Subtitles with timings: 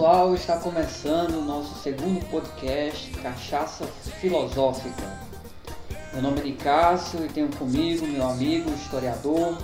[0.00, 3.84] pessoal, está começando o nosso segundo podcast Cachaça
[4.18, 5.20] Filosófica.
[6.14, 9.58] Meu nome é Nicásio e tenho comigo meu amigo historiador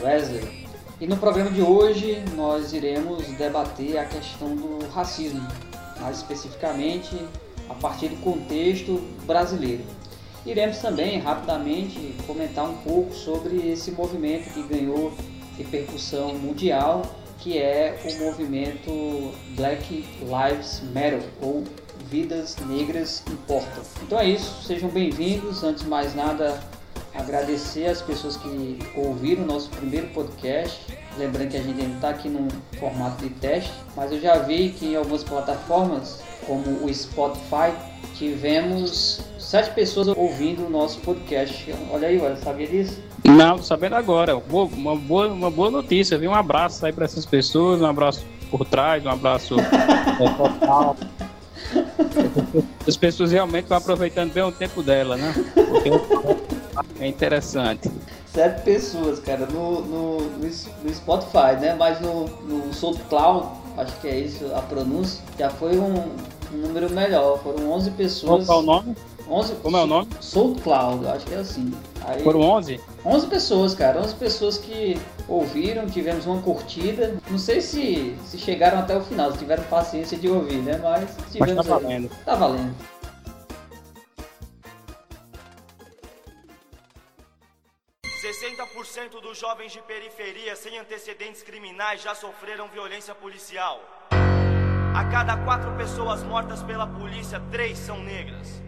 [0.00, 0.68] Wesley.
[1.00, 5.44] E no programa de hoje nós iremos debater a questão do racismo,
[6.00, 7.18] mais especificamente
[7.68, 8.92] a partir do contexto
[9.26, 9.82] brasileiro.
[10.46, 15.12] Iremos também rapidamente comentar um pouco sobre esse movimento que ganhou
[15.58, 17.02] repercussão mundial
[17.40, 21.64] que é o movimento Black Lives Matter ou
[22.10, 23.82] Vidas Negras Importam.
[24.02, 25.64] Então é isso, sejam bem-vindos.
[25.64, 26.60] Antes de mais nada,
[27.14, 30.86] agradecer as pessoas que ouviram o nosso primeiro podcast.
[31.16, 32.48] Lembrando que a gente ainda está aqui num
[32.78, 37.72] formato de teste, mas eu já vi que em algumas plataformas, como o Spotify,
[38.16, 41.74] tivemos sete pessoas ouvindo o nosso podcast.
[41.90, 43.00] Olha aí, olha, sabia disso?
[43.36, 44.36] Não, tô sabendo agora.
[44.36, 46.30] Uma boa, uma boa notícia, viu?
[46.30, 50.96] Um abraço aí para essas pessoas, um abraço por trás, um abraço é, total.
[52.86, 55.32] As pessoas realmente estão aproveitando bem o tempo dela, né?
[55.54, 55.90] Porque
[57.00, 57.90] é interessante.
[58.26, 61.74] Sete pessoas, cara, no, no, no Spotify, né?
[61.78, 63.46] Mas no, no SoundCloud,
[63.80, 65.94] acho que é isso a pronúncia, já foi um,
[66.52, 67.38] um número melhor.
[67.42, 68.46] Foram 11 pessoas.
[68.46, 68.96] Qual é o nome?
[69.28, 70.08] 11, Como é o nome?
[70.20, 71.72] SoundCloud, acho que é assim.
[72.04, 72.80] Aí, Foram 11?
[73.04, 74.00] 11 pessoas, cara.
[74.00, 74.98] 11 pessoas que
[75.28, 77.16] ouviram, tivemos uma curtida.
[77.30, 80.80] Não sei se, se chegaram até o final, se tiveram paciência de ouvir, né?
[80.82, 81.54] Mas tivemos.
[81.54, 82.10] Mas tá valendo.
[82.24, 82.74] Tá valendo.
[88.86, 93.82] Cento dos jovens de periferia sem antecedentes criminais já sofreram violência policial.
[94.94, 98.62] A cada quatro pessoas mortas pela polícia, três são negras.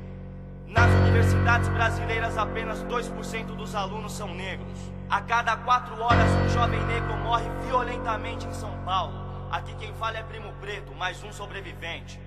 [0.67, 4.79] Nas universidades brasileiras, apenas 2% dos alunos são negros.
[5.11, 9.49] A cada quatro horas, um jovem negro morre violentamente em São Paulo.
[9.51, 12.19] Aqui quem fala é Primo Preto, mais um sobrevivente.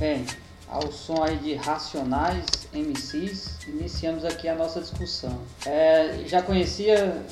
[0.00, 0.24] Bem,
[0.66, 5.38] ao som aí de Racionais MCs, iniciamos aqui a nossa discussão.
[5.66, 7.22] É, já conhecia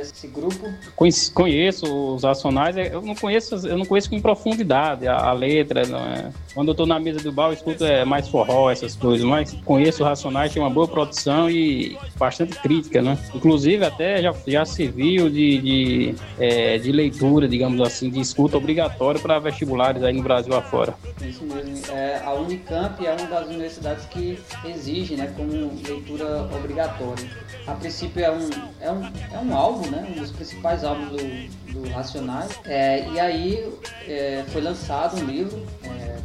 [0.00, 0.72] esse grupo?
[1.34, 5.82] Conheço os Racionais, é, eu não conheço, eu não conheço com profundidade a, a letra,
[5.82, 6.30] é?
[6.54, 9.52] Quando eu estou na mesa do bar, eu escuto é, mais forró, essas coisas, mas
[9.64, 13.18] conheço Racionais, tem uma boa produção e bastante crítica, né?
[13.34, 19.20] Inclusive até já, já serviu de, de, é, de leitura, digamos assim, de escuta obrigatória
[19.20, 20.94] para vestibulares aí no Brasil afora.
[21.22, 21.72] Isso mesmo.
[21.90, 24.38] É, a Unicamp é uma das universidades que
[24.82, 25.50] exige, né, como
[25.86, 27.28] leitura obrigatória.
[27.66, 28.50] A princípio é um,
[28.80, 32.58] é um, é um álbum, né, um dos principais álbuns do, do Racionais.
[32.64, 33.72] É, e aí
[34.08, 35.64] é, foi lançado um livro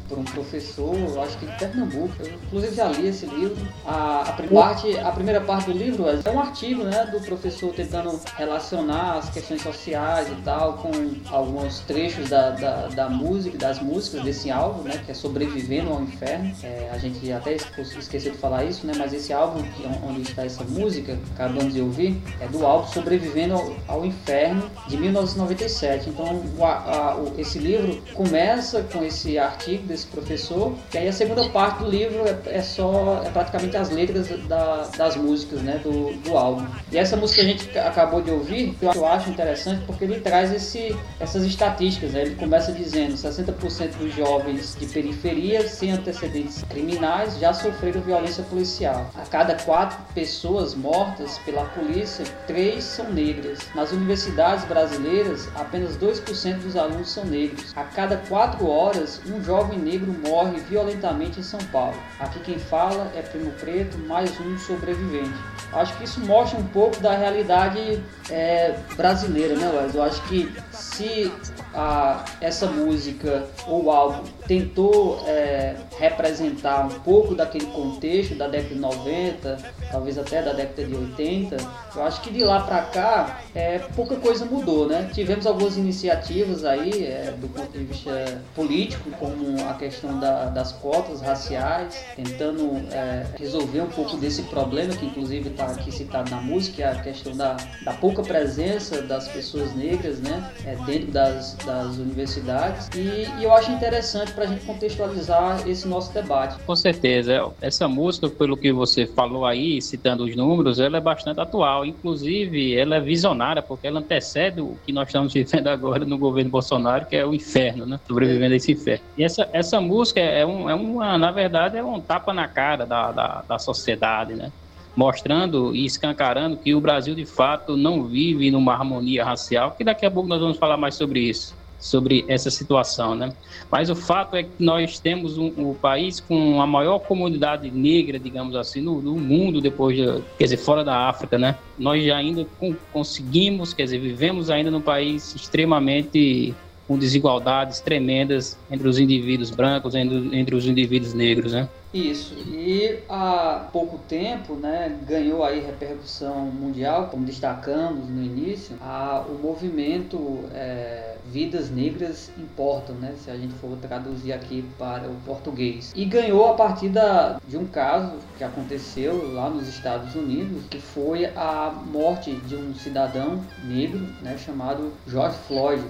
[0.08, 2.14] por um professor, acho que de Pernambuco.
[2.20, 3.56] Eu, inclusive já li esse livro.
[3.86, 8.20] A, a, parte, a primeira parte do livro é um artigo né, do professor tentando
[8.36, 10.92] relacionar as questões sociais e tal com
[11.30, 16.02] alguns trechos da, da, da música, das músicas desse álbum, né, que é Sobrevivendo ao
[16.02, 16.54] Inferno.
[16.64, 19.64] É, a gente até esqueceu de falar isso, né, mas esse álbum,
[20.04, 24.98] onde está essa música, acabamos de ouvir, é do álbum Sobrevivendo ao, ao Inferno de
[24.98, 26.10] 1997.
[26.10, 31.50] Então, a, o, esse livro começa com esse artigo desse professor, e aí a segunda
[31.50, 36.14] parte do livro é, é só, é praticamente as letras da, das músicas, né, do,
[36.18, 36.66] do álbum.
[36.92, 40.54] E essa música que a gente acabou de ouvir, eu acho interessante porque ele traz
[40.54, 42.22] esse, essas estatísticas, né?
[42.22, 49.10] ele começa dizendo 60% dos jovens de periferia sem antecedentes criminais já sofreram violência policial.
[49.16, 53.60] A cada quatro pessoas mortas pela polícia, três são negras.
[53.74, 57.74] Nas universidades brasileiras, apenas 2% dos alunos são negros.
[57.76, 61.98] A cada quatro horas, um jovem negro morre violentamente em São Paulo.
[62.20, 65.38] Aqui quem fala é Primo Preto, mais um sobrevivente.
[65.72, 69.96] Acho que isso mostra um pouco da realidade é, brasileira, né, Wes?
[69.96, 71.32] Eu acho que se
[71.74, 78.80] a, essa música ou álbum tentou é, representar um pouco daquele contexto da década de
[78.80, 79.58] 90,
[79.92, 81.58] talvez até da década de 80,
[81.96, 85.10] eu acho que de lá para cá é, pouca coisa mudou, né?
[85.14, 90.72] Tivemos algumas iniciativas aí é, do ponto de vista político, como a questão da, das
[90.72, 96.42] cotas raciais, tentando é, resolver um pouco desse problema que inclusive está aqui citado na
[96.42, 100.52] música, que é a questão da, da pouca presença das pessoas negras, né?
[100.66, 105.88] É, dentro das, das universidades e, e eu acho interessante para a gente contextualizar esse
[105.88, 106.62] nosso debate.
[106.64, 107.52] Com certeza.
[107.62, 111.86] Essa música, pelo que você falou aí, citando os números, ela é bastante atual.
[111.86, 116.50] Inclusive, ela é visionária, porque ela antecede o que nós estamos vivendo agora no governo
[116.50, 118.00] Bolsonaro, que é o inferno, né?
[118.08, 119.04] Sobrevivendo a esse inferno.
[119.18, 122.86] E essa, essa música é, um, é uma, na verdade, é um tapa na cara
[122.86, 124.52] da, da, da sociedade, né?
[124.98, 130.08] Mostrando e escancarando que o Brasil de fato não vive numa harmonia racial, que daqui
[130.08, 133.32] a pouco nós vamos falar mais sobre isso, sobre essa situação, né?
[133.72, 138.18] Mas o fato é que nós temos um, um país com a maior comunidade negra,
[138.18, 141.56] digamos assim, no, no, mundo depois, de, quer dizer, fora da África, né?
[141.78, 142.48] Nós ainda
[142.92, 146.56] conseguimos, quer dizer, vivemos ainda num país extremamente
[146.88, 151.68] com desigualdades tremendas entre os indivíduos brancos, entre, entre os indivíduos negros, né?
[151.94, 152.36] Isso.
[152.48, 159.40] E há pouco tempo, né, ganhou aí repercussão mundial, como destacamos no início, a, o
[159.42, 165.92] movimento é, Vidas Negras Importam, né, se a gente for traduzir aqui para o português.
[165.96, 170.80] E ganhou a partir da, de um caso que aconteceu lá nos Estados Unidos, que
[170.80, 175.84] foi a morte de um cidadão negro, né, chamado George Floyd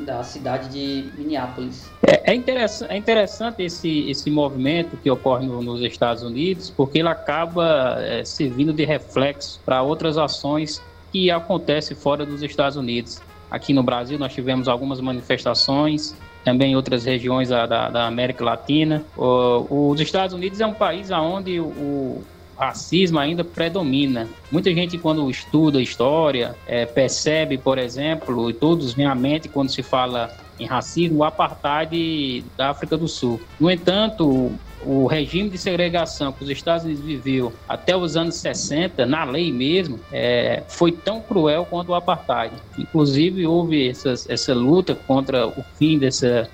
[0.00, 1.90] da cidade de Minneapolis.
[2.06, 6.98] É, é, interessante, é interessante esse, esse movimento que ocorre no, nos Estados Unidos, porque
[6.98, 13.20] ele acaba é, servindo de reflexo para outras ações que acontecem fora dos Estados Unidos.
[13.50, 18.44] Aqui no Brasil nós tivemos algumas manifestações, também em outras regiões da, da, da América
[18.44, 19.04] Latina.
[19.16, 22.22] O, os Estados Unidos é um país onde o,
[22.56, 24.28] racismo ainda predomina.
[24.50, 29.70] Muita gente, quando estuda história, é, percebe, por exemplo, e todos vêm à mente quando
[29.70, 33.40] se fala em racismo, o apartheid da África do Sul.
[33.58, 34.52] No entanto,
[34.84, 39.52] o regime de segregação que os Estados Unidos viveu até os anos 60, na lei
[39.52, 42.54] mesmo, é, foi tão cruel quanto o apartheid.
[42.78, 46.48] Inclusive, houve essas, essa luta contra o fim dessa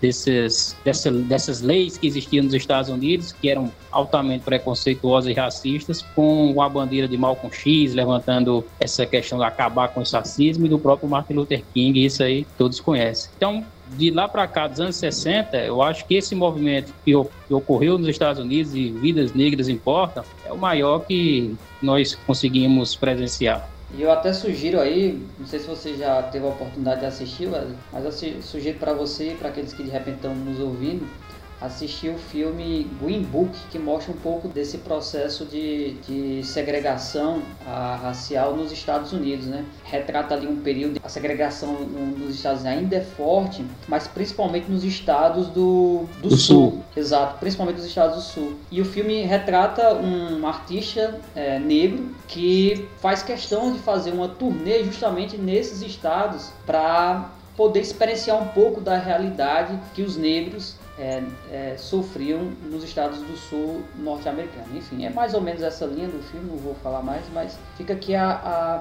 [0.00, 6.02] desses, dessa, dessas leis que existiam nos Estados Unidos, que eram altamente preconceituosas e racistas,
[6.14, 10.68] com a bandeira de Malcolm X, levantando essa questão de acabar com o racismo, e
[10.68, 13.30] do próprio Martin Luther King, isso aí todos conhecem.
[13.36, 13.64] Então,
[13.96, 17.14] de lá para cá, dos anos 60, eu acho que esse movimento que,
[17.50, 23.68] ocorreu nos Estados Unidos e vidas negras importam, é o maior que nós conseguimos presenciar.
[23.92, 27.48] E eu até sugiro aí, não sei se você já teve a oportunidade de assistir,
[27.90, 31.12] mas eu sugiro para você e para aqueles que de repente estão nos ouvindo,
[31.60, 37.96] assisti o filme Green Book, que mostra um pouco desse processo de, de segregação a,
[37.96, 39.64] racial nos Estados Unidos, né?
[39.84, 44.70] Retrata ali um período, a segregação no, nos Estados Unidos ainda é forte, mas principalmente
[44.70, 46.70] nos estados do, do, do sul.
[46.70, 46.84] sul.
[46.96, 48.54] Exato, principalmente nos estados do sul.
[48.70, 54.82] E o filme retrata um artista é, negro que faz questão de fazer uma turnê
[54.84, 61.74] justamente nesses estados para poder experienciar um pouco da realidade que os negros é, é,
[61.78, 64.66] sofriam nos estados do sul norte-americano.
[64.76, 67.94] Enfim, é mais ou menos essa linha do filme, não vou falar mais, mas fica
[67.94, 68.30] aqui a,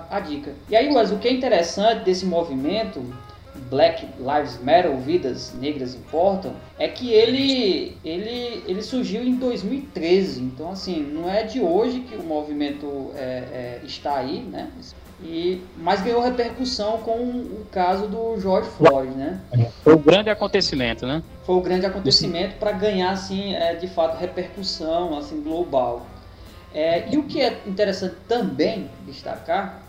[0.10, 0.54] a, a dica.
[0.69, 3.01] E aí, mas o que é interessante desse movimento
[3.69, 10.42] Black Lives Matter, Vidas Negras Importam, é que ele, ele, ele surgiu em 2013.
[10.42, 14.69] Então, assim, não é de hoje que o movimento é, é, está aí, né?
[15.22, 19.41] E, mas ganhou repercussão com o caso do George Floyd, né?
[19.84, 21.22] Foi o grande acontecimento, né?
[21.50, 26.06] Foi o grande acontecimento para ganhar, assim, é, de fato, repercussão assim, global.
[26.72, 29.82] É, e o que é interessante também destacar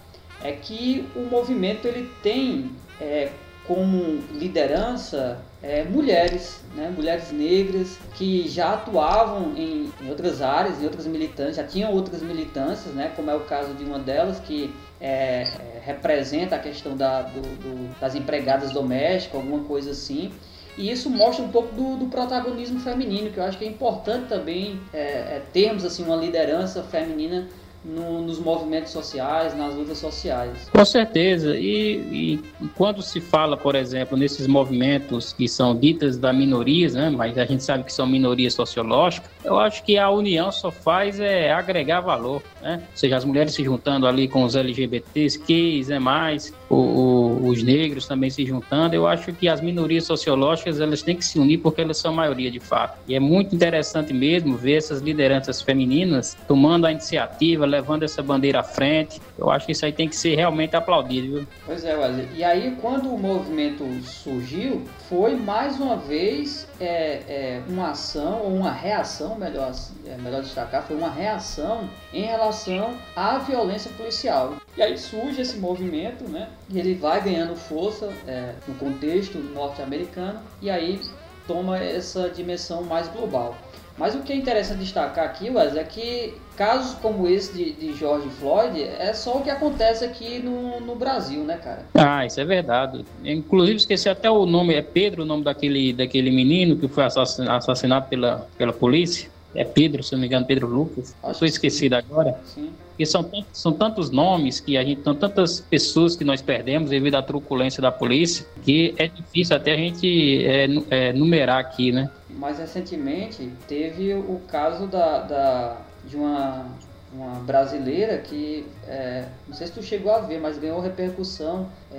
[0.43, 3.29] é que o movimento ele tem é,
[3.67, 10.85] como liderança é, mulheres, né, mulheres negras que já atuavam em, em, outras áreas, em
[10.87, 14.75] outras militâncias, já tinham outras militâncias, né, como é o caso de uma delas que
[14.99, 20.33] é, é, representa a questão da, do, do, das empregadas domésticas, alguma coisa assim.
[20.77, 24.29] E isso mostra um pouco do, do protagonismo feminino, que eu acho que é importante
[24.29, 27.49] também é, é termos assim, uma liderança feminina
[27.85, 30.69] no, nos movimentos sociais, nas lutas sociais.
[30.71, 31.57] Com certeza.
[31.57, 37.11] E, e, quando se fala, por exemplo, nesses movimentos que são ditas da minorias, né,
[37.11, 41.19] mas a gente sabe que são minorias sociológicas, eu acho que a união só faz
[41.19, 42.83] é agregar valor, né?
[42.91, 47.49] Ou seja, as mulheres se juntando ali com os LGBTs, gays, né, mais, o, o,
[47.49, 48.95] os negros também se juntando.
[48.95, 52.15] Eu acho que as minorias sociológicas elas têm que se unir porque elas são a
[52.15, 52.99] maioria de fato.
[53.09, 58.61] E é muito interessante mesmo ver essas lideranças femininas tomando a iniciativa, levando essa bandeira
[58.61, 59.21] à frente.
[59.39, 61.39] Eu acho que isso aí tem que ser realmente aplaudido.
[61.39, 61.49] Viu?
[61.67, 62.29] Pois é, Wesley.
[62.37, 68.55] E aí, quando o movimento surgiu, foi mais uma vez é, é, uma ação ou
[68.55, 69.73] uma reação, melhor,
[70.07, 74.57] é, melhor destacar, foi uma reação em relação à violência policial.
[74.77, 76.49] E aí surge esse movimento, né?
[76.69, 81.01] E ele vai ganhando força é, no contexto norte-americano e aí
[81.47, 83.57] toma essa dimensão mais global.
[84.01, 87.95] Mas o que é interessante destacar aqui, Wes, é que casos como esse de, de
[87.95, 91.85] George Floyd é só o que acontece aqui no, no Brasil, né, cara?
[91.95, 93.05] Ah, isso é verdade.
[93.23, 98.09] Inclusive, esqueci até o nome, é Pedro o nome daquele, daquele menino que foi assassinado
[98.09, 99.29] pela, pela polícia.
[99.55, 101.15] É Pedro, se não me engano, Pedro Lucas.
[101.29, 102.39] Estou esquecido agora.
[102.45, 102.71] Sim.
[102.91, 107.15] Porque são, são tantos nomes que a gente, são tantas pessoas que nós perdemos devido
[107.17, 112.11] à truculência da polícia, que é difícil até a gente é, é, numerar aqui, né?
[112.29, 116.67] Mais recentemente teve o caso da, da de uma,
[117.13, 121.97] uma brasileira que, é, não sei se tu chegou a ver, mas ganhou repercussão é,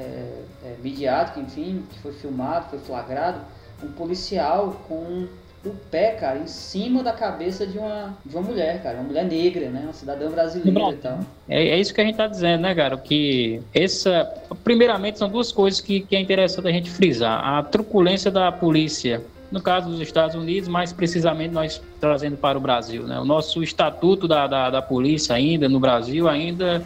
[0.64, 3.42] é, midiática, enfim, que foi filmado, foi flagrado,
[3.84, 5.28] um policial com
[5.64, 9.26] o pé, cara, em cima da cabeça de uma, de uma mulher, cara, uma mulher
[9.26, 11.20] negra, né, uma cidadã brasileira e tal.
[11.48, 14.26] É, é, isso que a gente tá dizendo, né, cara, que essa,
[14.64, 17.44] primeiramente, são duas coisas que, que é interessante a gente frisar.
[17.44, 22.62] A truculência da polícia no caso dos Estados Unidos, mais precisamente nós trazendo para o
[22.62, 23.04] Brasil.
[23.04, 23.20] Né?
[23.20, 26.82] O nosso estatuto da, da, da polícia ainda no Brasil ainda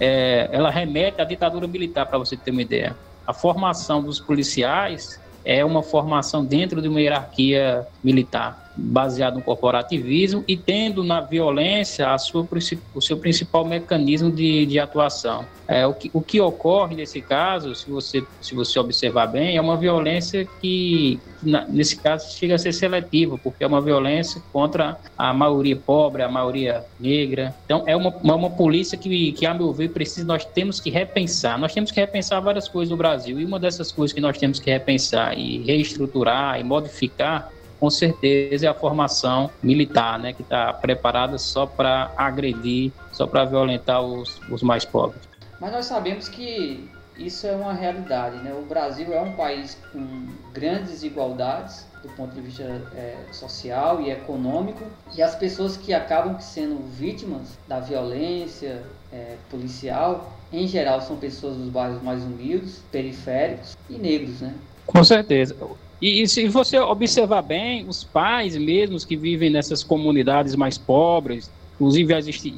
[0.00, 2.96] é, ela remete à ditadura militar, para você ter uma ideia.
[3.24, 10.44] A formação dos policiais é uma formação dentro de uma hierarquia militar baseado no corporativismo
[10.46, 12.46] e tendo na violência a sua,
[12.94, 15.44] o seu principal mecanismo de, de atuação.
[15.66, 19.60] É, o, que, o que ocorre nesse caso, se você, se você observar bem, é
[19.60, 21.20] uma violência que,
[21.68, 26.28] nesse caso, chega a ser seletiva, porque é uma violência contra a maioria pobre, a
[26.28, 27.54] maioria negra.
[27.66, 30.88] Então, é uma, uma, uma polícia que, que, a meu ver, precisa, nós temos que
[30.88, 31.58] repensar.
[31.58, 34.58] Nós temos que repensar várias coisas no Brasil, e uma dessas coisas que nós temos
[34.58, 40.72] que repensar e reestruturar e modificar com certeza é a formação militar, né, que está
[40.72, 45.22] preparada só para agredir, só para violentar os, os mais pobres.
[45.60, 48.54] Mas nós sabemos que isso é uma realidade, né?
[48.54, 52.62] O Brasil é um país com grandes desigualdades do ponto de vista
[52.94, 54.84] é, social e econômico
[55.16, 61.56] e as pessoas que acabam sendo vítimas da violência é, policial, em geral, são pessoas
[61.56, 64.54] dos bairros mais humildes, periféricos e negros, né?
[64.86, 65.56] Com certeza.
[66.00, 71.50] E, e, se você observar bem, os pais mesmos que vivem nessas comunidades mais pobres,
[71.74, 72.14] inclusive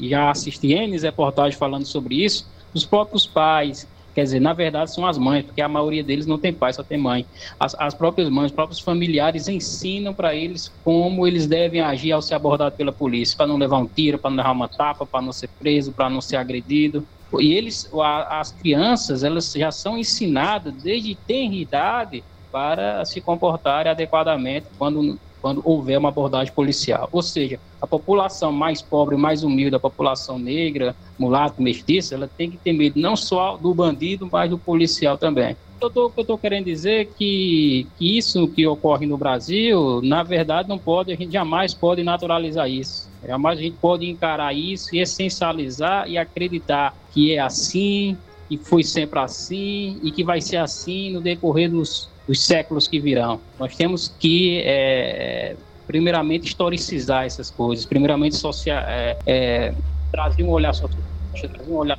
[0.08, 5.06] já assisti N reportagens falando sobre isso, os próprios pais, quer dizer, na verdade são
[5.06, 7.26] as mães, porque a maioria deles não tem pai, só tem mãe.
[7.58, 12.22] As, as próprias mães, os próprios familiares ensinam para eles como eles devem agir ao
[12.22, 15.22] ser abordados pela polícia, para não levar um tiro, para não levar uma tapa, para
[15.22, 17.06] não ser preso, para não ser agredido.
[17.38, 17.88] E eles,
[18.28, 25.62] as crianças, elas já são ensinadas desde tenra idade para se comportarem adequadamente quando, quando
[25.64, 27.08] houver uma abordagem policial.
[27.12, 32.50] Ou seja, a população mais pobre, mais humilde, a população negra, mulato, mestiça, ela tem
[32.50, 35.56] que ter medo não só do bandido, mas do policial também.
[35.82, 40.68] Eu tô, eu estou querendo dizer que, que isso que ocorre no Brasil, na verdade,
[40.68, 43.10] não pode, a gente jamais pode naturalizar isso.
[43.26, 48.82] Jamais a gente pode encarar isso e essencializar e acreditar que é assim, que foi
[48.82, 53.40] sempre assim e que vai ser assim no decorrer dos, os séculos que virão.
[53.58, 59.74] Nós temos que, é, primeiramente, historicizar essas coisas, primeiramente, social, é, é,
[60.12, 61.98] trazer um olhar social, trazer um olhar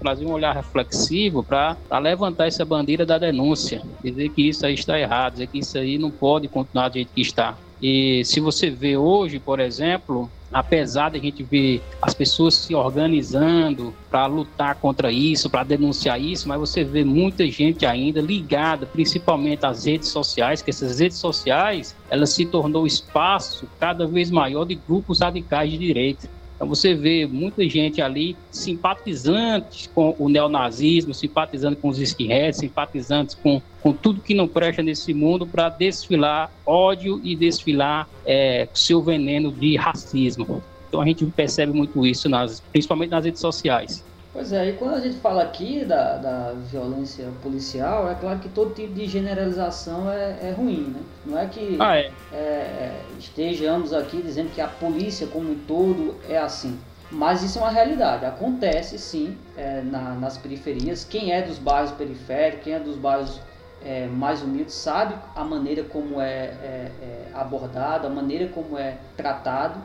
[0.00, 4.98] trazer um olhar reflexivo para levantar essa bandeira da denúncia, dizer que isso aí está
[5.00, 7.56] errado, dizer que isso aí não pode continuar do jeito que está.
[7.80, 12.74] E se você vê hoje, por exemplo, apesar de a gente ver as pessoas se
[12.74, 18.86] organizando para lutar contra isso, para denunciar isso, mas você vê muita gente ainda ligada,
[18.86, 24.64] principalmente às redes sociais, que essas redes sociais, elas se tornou espaço cada vez maior
[24.64, 26.28] de grupos radicais de direita.
[26.56, 33.34] Então você vê muita gente ali simpatizantes com o neonazismo, simpatizando com os skinheads, simpatizantes
[33.34, 39.02] com, com tudo que não presta nesse mundo para desfilar ódio e desfilar é, seu
[39.02, 40.62] veneno de racismo.
[40.88, 44.04] Então a gente percebe muito isso, nas, principalmente nas redes sociais.
[44.32, 48.48] Pois é, e quando a gente fala aqui da, da violência policial, é claro que
[48.48, 51.00] todo tipo de generalização é, é ruim, né?
[51.26, 52.10] Não é que ah, é.
[52.32, 56.78] É, é estejamos aqui dizendo que a polícia como um todo é assim.
[57.10, 61.04] Mas isso é uma realidade, acontece sim é, na, nas periferias.
[61.04, 63.38] Quem é dos bairros periféricos, quem é dos bairros
[63.84, 69.80] é, mais humildes, sabe a maneira como é, é abordado, a maneira como é tratado.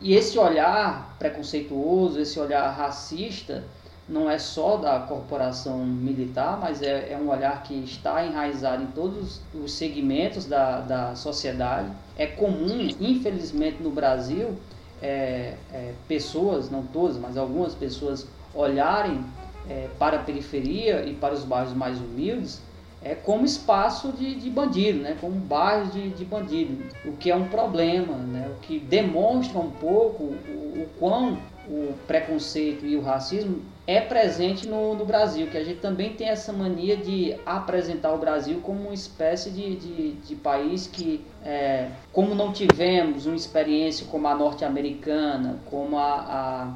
[0.00, 3.64] E esse olhar preconceituoso, esse olhar racista,
[4.08, 8.86] não é só da corporação militar, mas é, é, um olhar que está enraizado em
[8.88, 11.90] todos os segmentos da, da sociedade.
[12.16, 14.56] É comum, infelizmente, no Brasil,
[15.02, 19.24] é, é, pessoas, não todas, mas algumas pessoas olharem
[19.68, 22.62] é, para a periferia e para os bairros mais humildes
[23.04, 25.16] é como espaço de, de bandido, né?
[25.20, 28.50] como bairros de, de bandido, o que é um problema, né?
[28.50, 34.66] o que demonstra um pouco o, o quão o preconceito e o racismo é presente
[34.66, 38.80] no, no, Brasil, que a gente também tem essa mania de apresentar o Brasil como
[38.80, 44.34] uma espécie de, de, de país que, é, como não tivemos uma experiência como a
[44.34, 46.74] norte-americana, como a, a,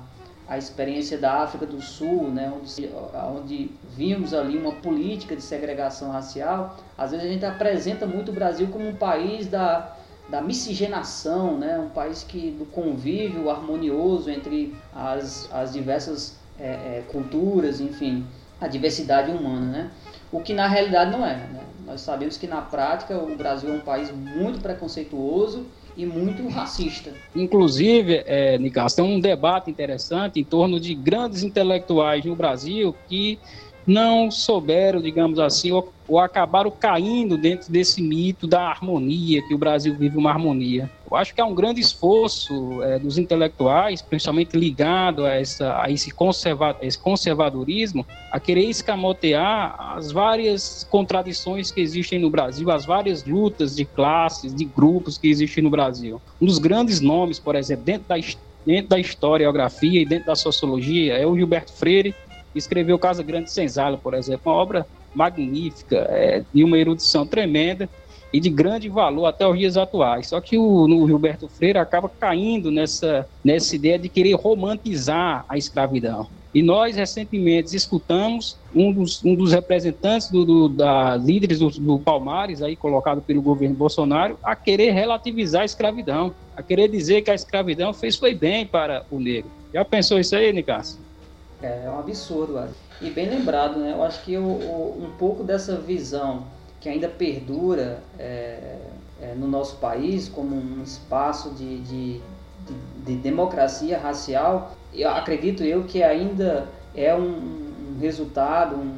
[0.49, 2.90] a, experiência da África do Sul, né, onde,
[3.37, 8.35] onde vimos ali uma política de segregação racial, às vezes a gente apresenta muito o
[8.35, 9.97] Brasil como um país da,
[10.28, 11.78] da miscigenação, né?
[11.78, 18.26] um país que do convívio harmonioso entre as, as diversas é, é, culturas, enfim,
[18.61, 19.90] a diversidade humana, né?
[20.31, 21.37] O que na realidade não é.
[21.37, 21.61] Né?
[21.87, 25.67] Nós sabemos que na prática o Brasil é um país muito preconceituoso
[25.99, 27.12] e muito racista.
[27.35, 33.40] Inclusive, é, Nicasso, tem um debate interessante em torno de grandes intelectuais no Brasil que
[33.88, 39.59] não souberam, digamos assim, ou, ou, acabaram caindo dentro desse mito da harmonia, que o
[39.59, 40.90] Brasil vive uma harmonia.
[41.11, 45.90] Eu acho que há um grande esforço é, dos intelectuais, principalmente ligado a, essa, a
[45.90, 52.85] esse, conserva, esse conservadorismo, a querer escamotear as várias contradições que existem no Brasil, as
[52.85, 56.21] várias lutas de classes, de grupos que existem no Brasil.
[56.38, 58.16] Um dos grandes nomes, por exemplo, dentro da,
[58.66, 62.14] dentro da historiografia e dentro da sociologia é o Gilberto Freire,
[62.55, 67.88] escreveu Casa Grande Senzala, por exemplo, uma obra magnífica, é, de uma erudição tremenda
[68.33, 70.28] e de grande valor até os dias atuais.
[70.28, 75.57] Só que o no Gilberto Freire acaba caindo nessa, nessa ideia de querer romantizar a
[75.57, 76.28] escravidão.
[76.55, 81.99] E nós, recentemente, escutamos um dos, um dos representantes do, do da líderes do, do,
[81.99, 87.31] Palmares, aí colocado pelo governo Bolsonaro, a querer relativizar a escravidão, a querer dizer que
[87.31, 89.50] a escravidão fez foi bem para o negro.
[89.73, 90.99] Já pensou isso aí, Nicasso?
[91.62, 92.69] É, é um absurdo,
[93.00, 93.93] E bem lembrado, né?
[93.93, 96.45] Eu acho que o, o, um pouco dessa visão
[96.81, 98.79] que ainda perdura é,
[99.21, 105.64] é, no nosso país como um espaço de, de, de, de, democracia racial, eu acredito
[105.64, 108.97] eu que ainda é um, um resultado, um,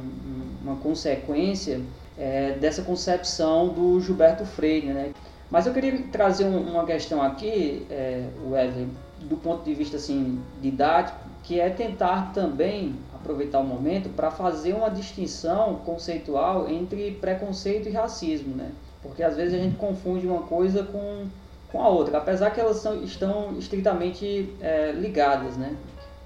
[0.63, 1.81] uma consequência
[2.17, 5.11] é, dessa concepção do Gilberto Freire, né?
[5.49, 8.87] Mas eu queria trazer uma questão aqui, é, Wesley,
[9.21, 11.19] do ponto de vista assim didático,
[11.51, 17.91] que é tentar também aproveitar o momento para fazer uma distinção conceitual entre preconceito e
[17.91, 18.71] racismo, né?
[19.03, 21.25] Porque às vezes a gente confunde uma coisa com,
[21.69, 25.75] com a outra, apesar que elas são, estão estritamente é, ligadas, né?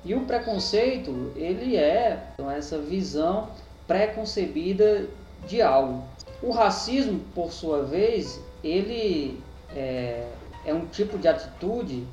[0.03, 3.49] E o preconceito, ele é então, essa visão
[3.87, 5.07] preconcebida
[5.47, 6.03] de algo.
[6.39, 9.41] O racismo, por sua vez, ele
[9.75, 10.27] é,
[10.63, 12.05] é um tipo de atitude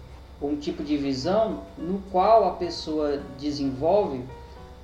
[0.49, 4.25] um tipo de visão no qual a pessoa desenvolve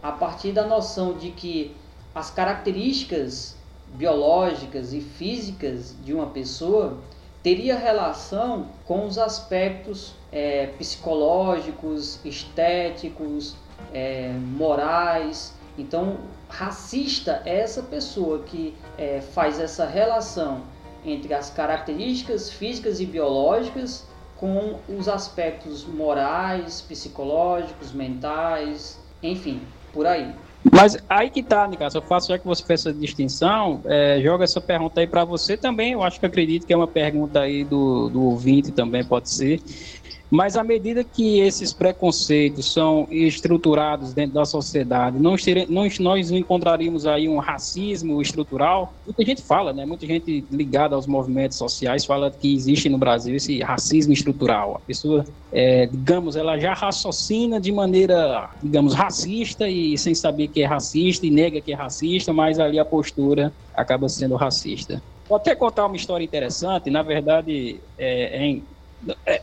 [0.03, 1.75] a partir da noção de que
[2.15, 3.57] as características
[3.95, 6.99] biológicas e físicas de uma pessoa
[7.43, 13.57] teria relação com os aspectos é, psicológicos, estéticos,
[13.93, 15.55] é, morais.
[15.77, 16.19] Então,
[16.49, 20.63] racista é essa pessoa que é, faz essa relação
[21.05, 24.05] entre as características físicas e biológicas
[24.39, 29.61] com os aspectos morais, psicológicos, mentais, enfim,
[29.93, 30.33] por aí.
[30.73, 34.45] Mas aí que tá, Nicasso, eu faço já que você fez essa distinção, é, joga
[34.45, 37.65] essa pergunta aí para você também, eu acho que acredito que é uma pergunta aí
[37.65, 39.61] do, do ouvinte também, pode ser.
[40.31, 45.43] Mas à medida que esses preconceitos são estruturados dentro da sociedade, nós,
[45.99, 48.93] nós encontraríamos aí um racismo estrutural.
[49.07, 49.87] Muita gente fala, né?
[49.87, 54.77] Muita gente ligada aos movimentos sociais fala que existe no Brasil esse racismo estrutural.
[54.77, 60.63] A pessoa, é, digamos, ela já raciocina de maneira, digamos, racista e sem saber que
[60.63, 65.03] é racista e nega que é racista, mas ali a postura acaba sendo racista.
[65.27, 66.91] Vou até contar uma história interessante.
[66.91, 68.61] Na verdade, é, é é,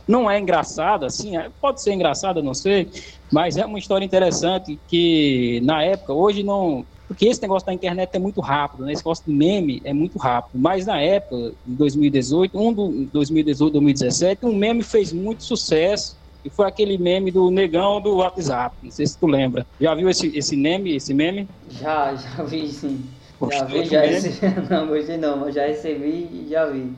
[0.06, 2.90] não é engraçada, assim, é, pode ser engraçada, não sei,
[3.32, 8.10] mas é uma história interessante que na época, hoje não, porque esse negócio da internet
[8.14, 8.92] é muito rápido, né?
[8.92, 10.60] Esse negócio de meme é muito rápido.
[10.60, 16.50] Mas na época, em 2018, um do 2018, 2017, um meme fez muito sucesso e
[16.50, 18.76] foi aquele meme do negão do WhatsApp.
[18.82, 19.66] Não sei se tu lembra.
[19.80, 21.48] Já viu esse, esse meme, esse meme?
[21.70, 23.04] Já, já vi sim.
[23.50, 24.36] Já vi, já recebi.
[24.70, 26.92] Não, gostei não, mas já recebi e já vi.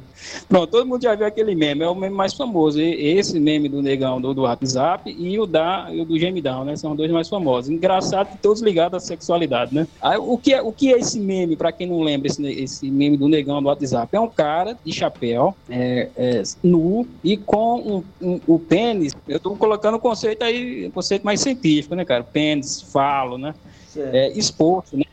[0.49, 2.81] Pronto, todo mundo já viu aquele meme, é o meme mais famoso.
[2.81, 6.77] Esse meme do negão do, do WhatsApp e o, da, e o do gemidão, né?
[6.77, 7.71] São dois mais famosos.
[7.71, 9.87] Engraçado que todos ligados à sexualidade, né?
[10.01, 12.91] Aí, o, que é, o que é esse meme, para quem não lembra, esse, esse
[12.91, 14.15] meme do negão do WhatsApp?
[14.15, 19.15] É um cara de chapéu, é, é, nu e com um, um, o pênis.
[19.27, 22.23] Eu estou colocando o conceito aí, conceito mais científico, né, cara?
[22.23, 23.55] Pênis, falo, né?
[23.97, 25.05] é, exposto, né?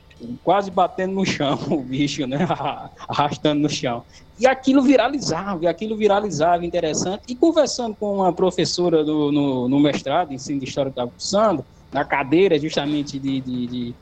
[0.43, 2.47] Quase batendo no chão, o bicho, né?
[3.07, 4.03] arrastando no chão.
[4.39, 7.23] E aquilo viralizava, e aquilo viralizava, interessante.
[7.27, 11.65] E conversando com uma professora do, no, no mestrado, ensino de História que estava cursando,
[11.91, 13.95] na cadeira justamente de, de, de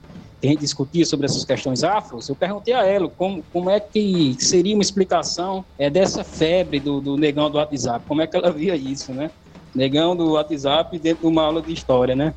[0.44, 4.36] a gente discutia sobre essas questões afros, eu perguntei a ela como, como é que
[4.40, 8.52] seria uma explicação é, dessa febre do, do negão do WhatsApp, como é que ela
[8.52, 9.32] via isso, né?
[9.74, 12.34] Negão do WhatsApp dentro de uma aula de história, né?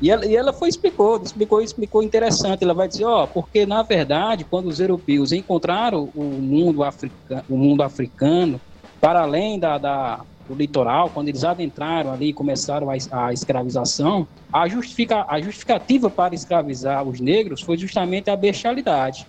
[0.00, 2.64] E ela, e ela foi explicou, explicou, explicou interessante.
[2.64, 7.56] Ela vai dizer, ó, porque na verdade, quando os europeus encontraram o mundo africano, o
[7.56, 8.60] mundo africano
[9.00, 14.26] para além da, da do litoral, quando eles adentraram ali e começaram a, a escravização,
[14.52, 19.26] a, justifica, a justificativa para escravizar os negros foi justamente a bestialidade.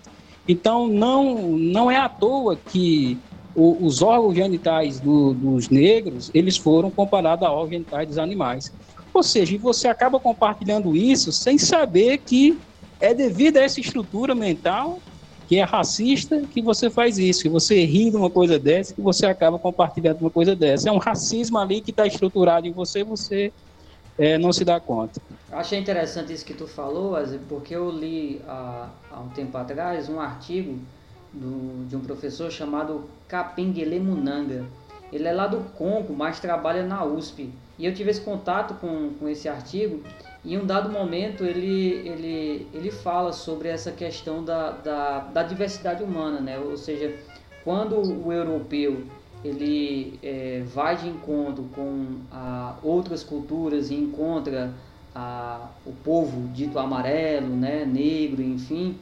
[0.48, 3.16] Então, não, não é à toa que
[3.54, 8.72] o, os órgãos genitais do, dos negros, eles foram comparados a órgãos genitais dos animais.
[9.14, 12.60] Ou seja, você acaba compartilhando isso sem saber que
[13.00, 15.02] é devido a essa estrutura mental
[15.46, 19.02] que é racista que você faz isso, que você ri de uma coisa dessa, que
[19.02, 20.88] você acaba compartilhando uma coisa dessa.
[20.88, 23.52] É um racismo ali que está estruturado em você, você
[24.16, 25.20] é, não se dá conta.
[25.50, 27.16] Achei interessante isso que tu falou,
[27.48, 30.78] porque eu li há, há um tempo atrás um artigo
[31.32, 34.64] do, de um professor chamado Capinguele Munanga.
[35.12, 37.52] Ele é lá do Congo, mas trabalha na USP.
[37.82, 40.04] E eu tive esse contato com, com esse artigo
[40.44, 45.42] e em um dado momento ele, ele, ele fala sobre essa questão da, da, da
[45.42, 46.60] diversidade humana, né?
[46.60, 47.12] ou seja,
[47.64, 49.02] quando o europeu
[49.44, 54.72] ele é, vai de encontro com a, outras culturas e encontra
[55.12, 58.96] a, o povo dito amarelo, né, negro, enfim,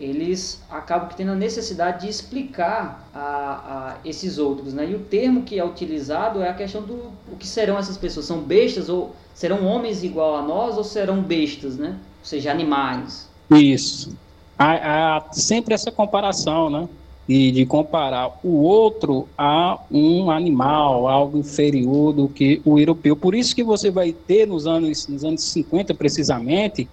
[0.00, 4.90] eles acabam tendo a necessidade de explicar a, a, esses outros, né?
[4.90, 8.26] E o termo que é utilizado é a questão do o que serão essas pessoas,
[8.26, 11.90] são bestas ou serão homens igual a nós ou serão bestas, né?
[11.90, 13.28] Ou seja, animais.
[13.50, 14.16] Isso.
[14.58, 16.88] Há, há sempre essa comparação, né?
[17.26, 23.16] De, de comparar o outro a um animal, algo inferior do que o europeu.
[23.16, 26.86] Por isso que você vai ter nos anos, nos anos 50, precisamente,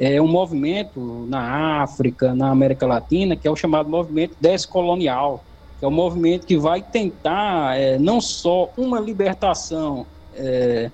[0.00, 5.44] é um movimento na África, na América Latina, que é o chamado movimento descolonial,
[5.78, 10.90] que é um movimento que vai tentar é, não só uma libertação é,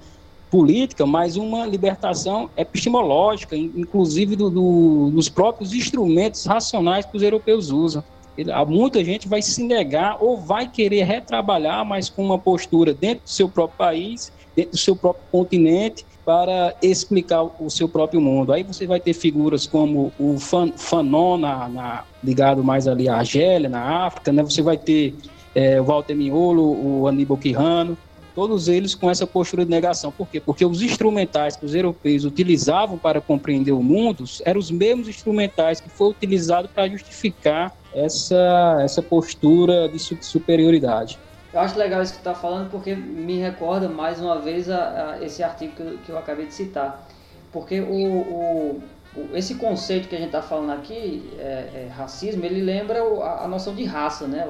[0.50, 7.70] política, mas uma libertação epistemológica, inclusive do, do, dos próprios instrumentos racionais que os europeus
[7.70, 8.02] usam.
[8.66, 13.30] Muita gente vai se negar ou vai querer retrabalhar, mas com uma postura dentro do
[13.30, 18.52] seu próprio país, dentro do seu próprio continente, para explicar o seu próprio mundo.
[18.52, 23.18] Aí você vai ter figuras como o Fan, Fanon, na, na, ligado mais ali à
[23.18, 24.42] Argélia, na África, né?
[24.42, 25.14] você vai ter
[25.54, 27.96] é, o Walter Miolo, o Aníbal Quirrano,
[28.34, 30.10] todos eles com essa postura de negação.
[30.10, 30.40] Por quê?
[30.40, 35.80] Porque os instrumentais que os europeus utilizavam para compreender o mundo eram os mesmos instrumentais
[35.80, 41.20] que foram utilizados para justificar essa, essa postura de superioridade.
[41.56, 45.24] Eu acho legal isso que está falando porque me recorda mais uma vez a, a
[45.24, 47.08] esse artigo que eu, que eu, acabei de citar.
[47.50, 48.82] Porque o, o,
[49.16, 53.44] o esse conceito que a gente está falando aqui, é, é, racismo, ele lembra a,
[53.44, 54.46] a, noção de raça, né,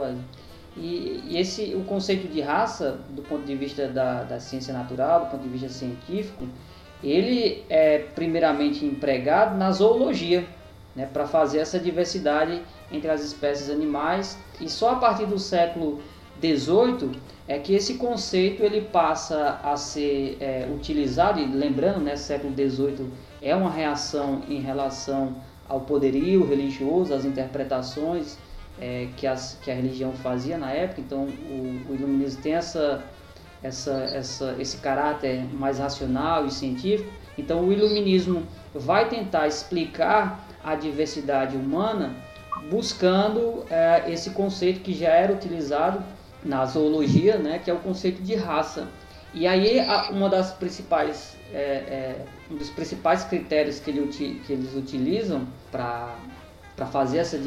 [0.76, 5.26] E, e, esse, o conceito de raça, do ponto de vista da, da ciência natural,
[5.26, 6.44] do ponto de vista científico,
[7.04, 10.44] ele é primeiramente empregado na zoologia,
[10.96, 14.36] né, para fazer essa diversidade entre as espécies animais.
[14.60, 16.02] E só a partir do século
[16.40, 17.12] 18
[17.48, 23.08] é que esse conceito ele passa a ser é, utilizado, e lembrando, né, século 18
[23.40, 25.36] é uma reação em relação
[25.68, 28.36] ao poderio religioso, às interpretações
[28.80, 33.04] é, que, as, que a religião fazia na época, então o, o iluminismo tem essa,
[33.62, 38.42] essa, essa, esse caráter mais racional e científico, então o iluminismo
[38.74, 42.14] vai tentar explicar a diversidade humana
[42.70, 46.02] buscando é, esse conceito que já era utilizado
[46.46, 48.88] na zoologia, né, que é o conceito de raça.
[49.34, 49.80] E aí
[50.10, 54.06] uma das principais, é, é, um dos principais critérios que, ele,
[54.46, 56.16] que eles utilizam para
[56.90, 57.38] fazer essa,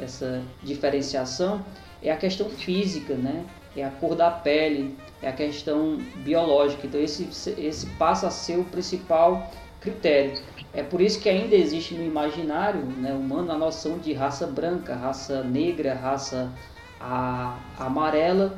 [0.00, 1.64] essa diferenciação
[2.02, 3.44] é a questão física, né?
[3.76, 6.86] é a cor da pele, é a questão biológica.
[6.86, 10.40] Então esse, esse passa a ser o principal critério.
[10.72, 14.94] É por isso que ainda existe no imaginário né, humano a noção de raça branca,
[14.94, 16.52] raça negra, raça
[17.00, 18.56] a, a amarela.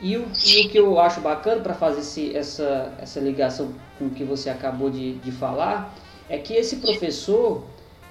[0.00, 4.06] E o, e o que eu acho bacana para fazer esse, essa, essa ligação com
[4.06, 5.92] o que você acabou de, de falar
[6.28, 7.64] é que esse professor,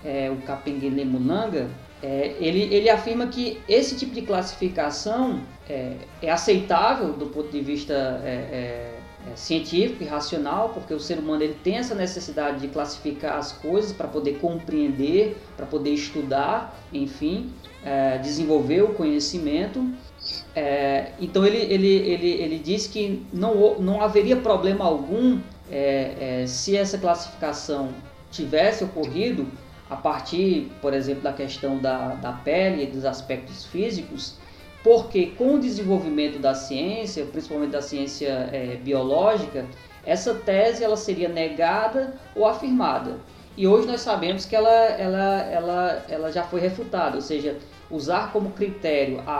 [0.03, 1.69] é, o Capenguele Munanga,
[2.03, 7.61] é, ele, ele afirma que esse tipo de classificação é, é aceitável do ponto de
[7.61, 8.96] vista é,
[9.31, 13.51] é, científico e racional, porque o ser humano ele tem essa necessidade de classificar as
[13.51, 17.51] coisas para poder compreender, para poder estudar, enfim,
[17.83, 19.85] é, desenvolver o conhecimento.
[20.55, 25.39] É, então ele, ele, ele, ele diz que não, não haveria problema algum
[25.71, 27.89] é, é, se essa classificação
[28.31, 29.47] tivesse ocorrido
[29.89, 34.35] a partir, por exemplo, da questão da, da pele e dos aspectos físicos,
[34.87, 39.65] porque com o desenvolvimento da ciência, principalmente da ciência é, biológica,
[40.05, 43.17] essa tese ela seria negada ou afirmada.
[43.57, 47.57] E hoje nós sabemos que ela, ela, ela, ela já foi refutada, ou seja,
[47.91, 49.33] usar como critério a,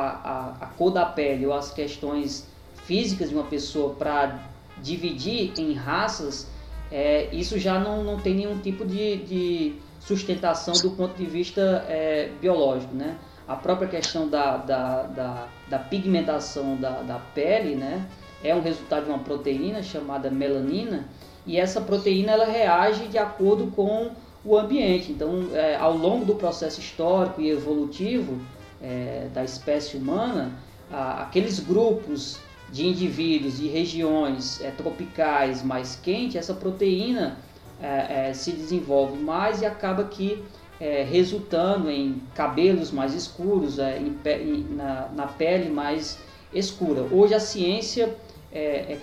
[0.59, 2.45] a, a cor da pele ou as questões
[2.83, 4.49] físicas de uma pessoa para
[4.83, 6.49] dividir em raças,
[6.91, 11.85] é, isso já não, não tem nenhum tipo de, de sustentação do ponto de vista
[11.87, 13.15] é, biológico, né?
[13.47, 18.05] A própria questão da, da, da, da pigmentação da, da pele, né?
[18.43, 21.07] É um resultado de uma proteína chamada melanina
[21.45, 24.11] e essa proteína ela reage de acordo com
[24.43, 25.11] o ambiente.
[25.11, 28.39] Então, é, ao longo do processo histórico e evolutivo
[28.81, 30.51] é, da espécie humana,
[30.91, 32.39] a, aqueles grupos
[32.71, 37.37] de indivíduos de regiões é, tropicais mais quentes, essa proteína
[37.81, 40.43] é, é, se desenvolve mais e acaba que
[40.79, 46.19] é, resultando em cabelos mais escuros, em, em, na, na, pele mais
[46.53, 47.01] escura.
[47.11, 48.15] Hoje a ciência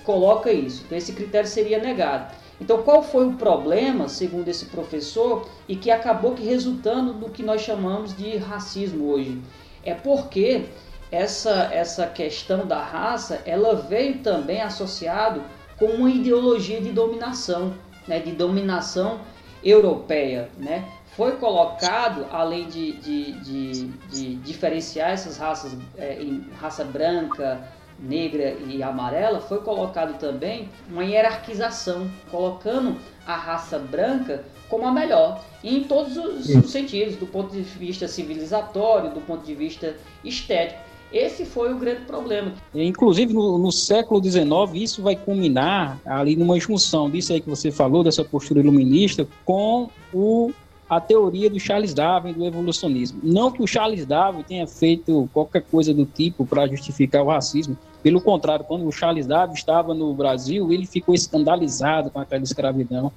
[0.04, 2.34] coloca isso, então esse critério seria negado.
[2.60, 7.42] Então, qual foi o problema, segundo esse professor, e que acabou que resultando no que
[7.42, 9.40] nós chamamos de racismo hoje?
[9.84, 10.66] É porque
[11.10, 15.42] essa, essa questão da raça, ela veio também associado
[15.78, 17.74] com uma ideologia de dominação,
[18.06, 19.20] né, de dominação
[19.62, 20.84] europeia, né?
[21.16, 28.56] Foi colocado, além de, de, de, de diferenciar essas raças é, em raça branca, negra
[28.66, 32.96] e amarela, foi colocado também uma hierarquização, colocando
[33.26, 38.08] a raça branca como a melhor, em todos os, os sentidos, do ponto de vista
[38.08, 40.80] civilizatório, do ponto de vista estético.
[41.12, 42.52] Esse foi o grande problema.
[42.74, 47.70] Inclusive, no, no, século XIX, isso vai culminar ali numa junção disso aí que você
[47.70, 50.50] falou, dessa postura iluminista, com o
[50.96, 53.20] a teoria do Charles Darwin do evolucionismo.
[53.22, 57.76] Não que o Charles Darwin tenha feito qualquer coisa do tipo para justificar o racismo.
[58.02, 63.10] Pelo contrário, quando o Charles Darwin estava no Brasil, ele ficou escandalizado com aquela escravidão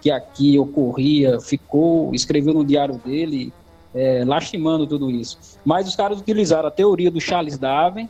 [0.00, 3.52] que aqui ocorria, ficou, escreveu no diário dele,
[3.94, 5.38] é, lastimando tudo isso.
[5.64, 8.08] Mas os caras utilizaram a teoria do Charles Darwin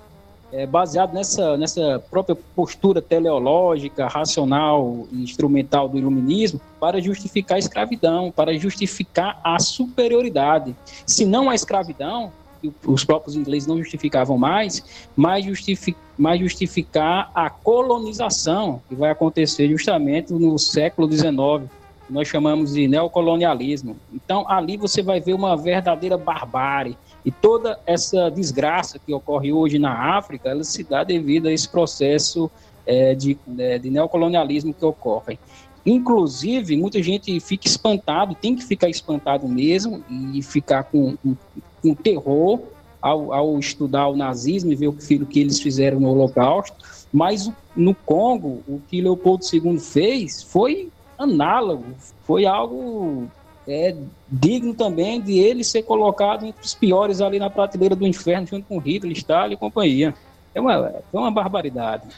[0.53, 7.59] é, baseado nessa, nessa própria postura teleológica, racional e instrumental do iluminismo, para justificar a
[7.59, 10.77] escravidão, para justificar a superioridade.
[11.07, 12.31] Se não a escravidão,
[12.85, 15.45] os próprios ingleses não justificavam mais, mas,
[16.19, 21.69] mas justificar a colonização, que vai acontecer justamente no século XIX,
[22.09, 23.97] nós chamamos de neocolonialismo.
[24.12, 29.79] Então, ali você vai ver uma verdadeira barbárie, e toda essa desgraça que ocorre hoje
[29.79, 32.51] na África, ela se dá devido a esse processo
[32.85, 35.39] é, de, é, de neocolonialismo que ocorre.
[35.85, 41.37] Inclusive, muita gente fica espantado, tem que ficar espantado mesmo e ficar com, com,
[41.81, 42.61] com terror
[43.01, 46.77] ao, ao, estudar o nazismo e ver o que, o que eles fizeram no Holocausto.
[47.13, 51.85] Mas no Congo, o que Leopoldo II fez foi análogo,
[52.25, 53.29] foi algo
[53.66, 53.94] é
[54.29, 58.66] digno também de ele ser colocado entre os piores ali na prateleira do inferno, junto
[58.66, 60.14] com Hitler, Stalin e companhia.
[60.55, 62.09] É uma, é uma barbaridade.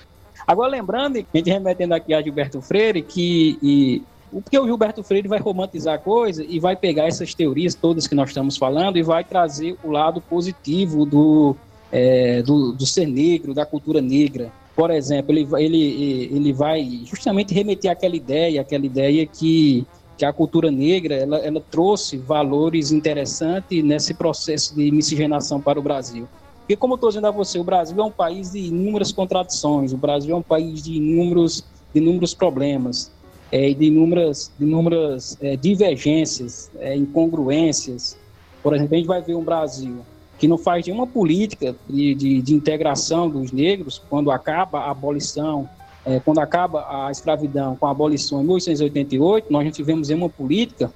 [0.47, 4.03] Agora, lembrando, a gente remetendo aqui a Gilberto Freire, que e,
[4.43, 8.15] porque o Gilberto Freire vai romantizar a coisa e vai pegar essas teorias todas que
[8.15, 11.55] nós estamos falando e vai trazer o lado positivo do,
[11.93, 14.51] é, do, do ser negro, da cultura negra.
[14.75, 20.33] Por exemplo, ele, ele, ele vai justamente remeter aquela ideia, aquela ideia que que a
[20.33, 26.29] cultura negra ela, ela trouxe valores interessantes nesse processo de miscigenação para o Brasil.
[26.61, 29.93] Porque, como eu estou dizendo a você, o Brasil é um país de inúmeras contradições,
[29.93, 33.13] o Brasil é um país de inúmeros, de inúmeros problemas,
[33.53, 38.17] é, de inúmeras, de inúmeras é, divergências, é, incongruências.
[38.63, 39.99] Por exemplo, a gente vai ver um Brasil
[40.39, 45.69] que não faz nenhuma política de, de, de integração dos negros quando acaba a abolição
[46.05, 50.93] é, quando acaba a escravidão com a abolição em 1888, nós tivemos uma política,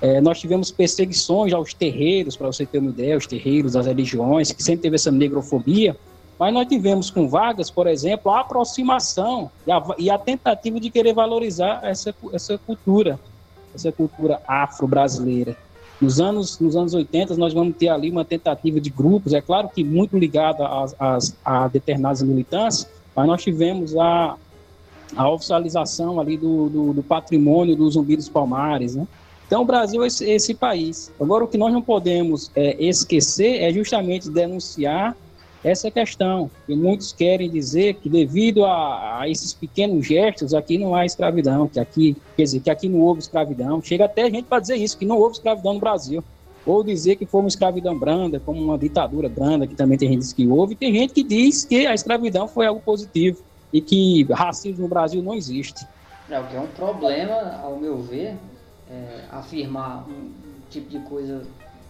[0.00, 4.50] é, nós tivemos perseguições aos terreiros, para você ter uma ideia, os terreiros, as religiões,
[4.52, 5.96] que sempre teve essa negrofobia,
[6.38, 10.88] mas nós tivemos com Vargas, por exemplo, a aproximação e a, e a tentativa de
[10.88, 13.18] querer valorizar essa, essa cultura,
[13.74, 15.56] essa cultura afro-brasileira.
[16.00, 19.68] Nos anos, nos anos 80, nós vamos ter ali uma tentativa de grupos, é claro
[19.68, 24.36] que muito ligada a, a, a determinadas militâncias, mas nós tivemos a,
[25.16, 29.06] a oficialização ali do, do, do patrimônio do Zumbi dos Palmares, né?
[29.48, 31.10] Então, o Brasil é esse, país.
[31.18, 35.16] Agora, o que nós não podemos é, esquecer é justamente denunciar
[35.64, 36.50] essa questão.
[36.68, 41.66] E muitos querem dizer que, devido a, a, esses pequenos gestos, aqui não há escravidão,
[41.66, 43.80] que aqui, quer dizer, que aqui não houve escravidão.
[43.80, 46.22] Chega até gente para dizer isso, que não houve escravidão no Brasil.
[46.66, 50.34] Ou dizer que foi uma escravidão branda, como uma ditadura branda, que também tem gente
[50.34, 50.74] que houve.
[50.74, 54.88] E tem gente que diz que a escravidão foi algo positivo e que racismo no
[54.88, 55.86] Brasil não existe.
[56.28, 58.36] É, o que é um problema, ao meu ver,
[58.90, 60.30] é, afirmar um
[60.70, 61.42] tipo de coisa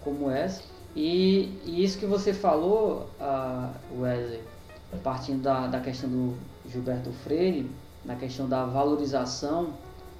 [0.02, 0.62] como essa.
[0.94, 4.40] E, e isso que você falou, uh, Wesley,
[5.02, 6.36] partindo da, da questão do
[6.70, 7.70] Gilberto Freire,
[8.04, 9.74] na questão da valorização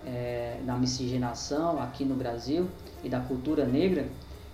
[0.07, 2.68] é, da miscigenação aqui no Brasil
[3.03, 4.07] e da cultura negra,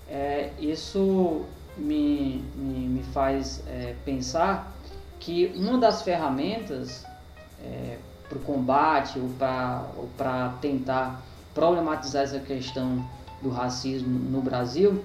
[0.09, 1.45] é, isso
[1.77, 4.74] me, me, me faz é, pensar
[5.25, 7.05] que uma das ferramentas
[7.65, 7.97] é,
[8.29, 9.29] para o combate ou
[10.17, 11.23] para tentar
[11.55, 13.03] problematizar essa questão
[13.43, 15.03] do racismo no Brasil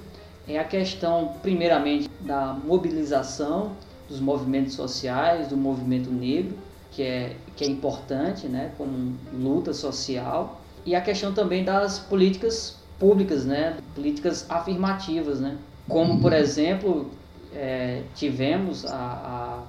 [0.47, 3.73] é a questão, primeiramente, da mobilização
[4.09, 6.57] dos movimentos sociais, do movimento negro,
[6.91, 12.77] que é, que é importante né, como luta social, e a questão também das políticas
[12.97, 15.55] públicas, né, políticas afirmativas, né,
[15.87, 17.11] como, por exemplo,
[17.53, 19.63] é, tivemos a, a,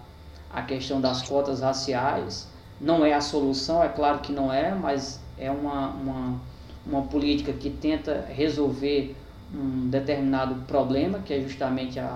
[0.53, 2.49] a questão das cotas raciais,
[2.81, 6.41] não é a solução, é claro que não é, mas é uma, uma
[6.87, 9.17] uma política que tenta resolver
[9.53, 12.07] um determinado problema, que é justamente a,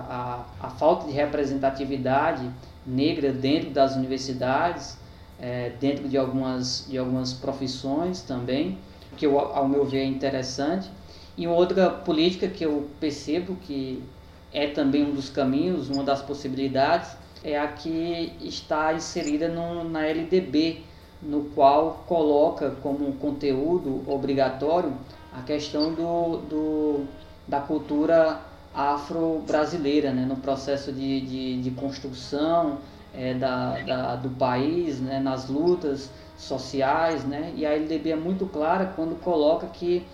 [0.61, 2.49] a, a falta de representatividade
[2.85, 4.97] negra dentro das universidades,
[5.39, 8.77] é, dentro de algumas, de algumas profissões também,
[9.17, 10.89] que eu, ao meu ver é interessante.
[11.37, 14.01] E outra política que eu percebo que
[14.53, 20.07] é também um dos caminhos, uma das possibilidades, é a que está inserida no, na
[20.07, 20.83] LDB,
[21.21, 24.93] no qual coloca como conteúdo obrigatório
[25.33, 27.05] a questão do, do
[27.47, 28.41] da cultura
[28.73, 32.79] afro-brasileira, né, no processo de, de, de construção
[33.13, 38.45] é, da, da, do país, né, nas lutas sociais, né, e a LDB é muito
[38.45, 40.05] clara quando coloca que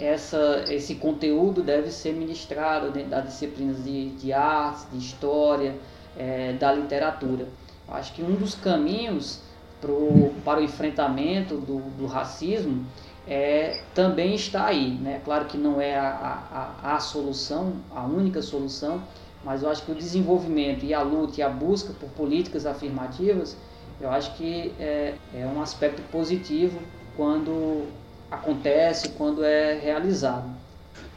[0.00, 5.74] essa, esse conteúdo deve ser ministrado dentro das disciplinas de, de artes, de história,
[6.18, 7.46] é, da literatura.
[7.88, 9.40] Acho que um dos caminhos
[9.80, 12.84] pro, para o enfrentamento do, do racismo
[13.28, 14.90] é, também está aí.
[14.90, 15.20] Né?
[15.24, 19.02] Claro que não é a, a, a solução, a única solução,
[19.44, 23.56] mas eu acho que o desenvolvimento e a luta e a busca por políticas afirmativas,
[24.00, 26.78] eu acho que é, é um aspecto positivo
[27.16, 27.84] quando
[28.30, 30.50] acontece, quando é realizado.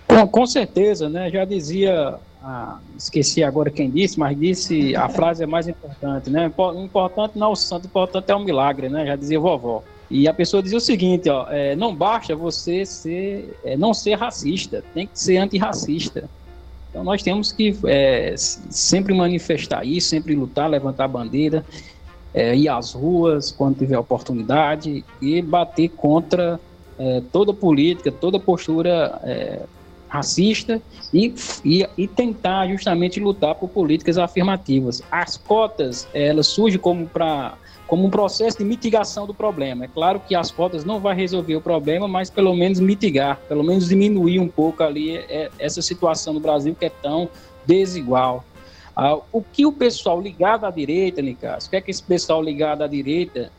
[0.07, 1.29] Com, com certeza, né?
[1.29, 6.52] Já dizia ah, esqueci agora quem disse, mas disse a frase é mais importante, né?
[6.78, 9.06] Importante não é o santo, importante é o milagre, né?
[9.06, 9.84] Já dizia vovó.
[10.10, 14.15] E a pessoa dizia o seguinte, ó, é, não basta você ser, é, não ser
[14.15, 16.30] racista, tem que ser antirracista.
[16.89, 21.63] Então nós temos que é, sempre manifestar isso, sempre lutar, levantar a bandeira,
[22.34, 26.60] é, ir às ruas quando tiver oportunidade e bater contra
[26.97, 29.60] é, toda política, toda postura é,
[30.10, 30.82] racista
[31.13, 35.02] e, e, e, tentar justamente lutar por políticas afirmativas.
[35.12, 37.54] As cotas, elas surgem como para
[37.88, 39.86] como um processo de mitigação do problema.
[39.86, 43.63] É claro que as cotas não vai resolver o problema, mas pelo menos mitigar, pelo
[43.63, 47.28] menos diminuir um pouco ali é, essa situação no Brasil que é tão
[47.65, 48.43] desigual.
[48.95, 52.43] Ah, o que o pessoal ligado à direita, Nicas, o que é que esse pessoal
[52.43, 53.52] ligado à direita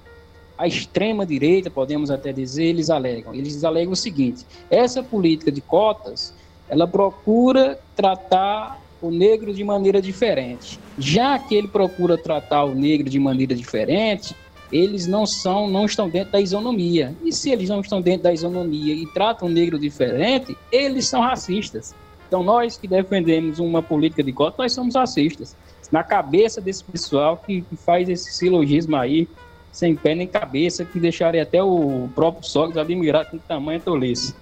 [0.61, 3.35] a extrema direita, podemos até dizer, eles alegam.
[3.35, 6.35] Eles alegam o seguinte: essa política de cotas
[6.71, 10.79] ela procura tratar o negro de maneira diferente.
[10.97, 14.35] Já que ele procura tratar o negro de maneira diferente,
[14.73, 17.15] eles não são, não estão dentro da isonomia.
[17.25, 21.21] E se eles não estão dentro da isonomia e tratam o negro diferente, eles são
[21.21, 21.95] racistas.
[22.29, 25.57] Então nós que defendemos uma política de cota, nós somos racistas.
[25.91, 29.27] Na cabeça desse pessoal que, faz esse silogismo aí,
[29.73, 34.35] sem pé nem cabeça, que deixaria até o próprio Sócrates admirar com tamanho tolice.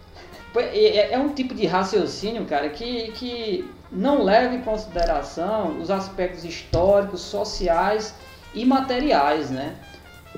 [0.57, 6.44] É, é um tipo de raciocínio, cara, que, que não leva em consideração os aspectos
[6.44, 8.14] históricos, sociais
[8.55, 9.76] e materiais, né?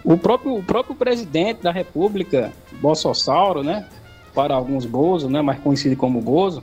[0.04, 3.86] O próprio, o próprio presidente da República, Bolsonaro, né?
[4.34, 5.42] Para alguns Bozo, né?
[5.42, 6.62] Mais conhecido como Bozo,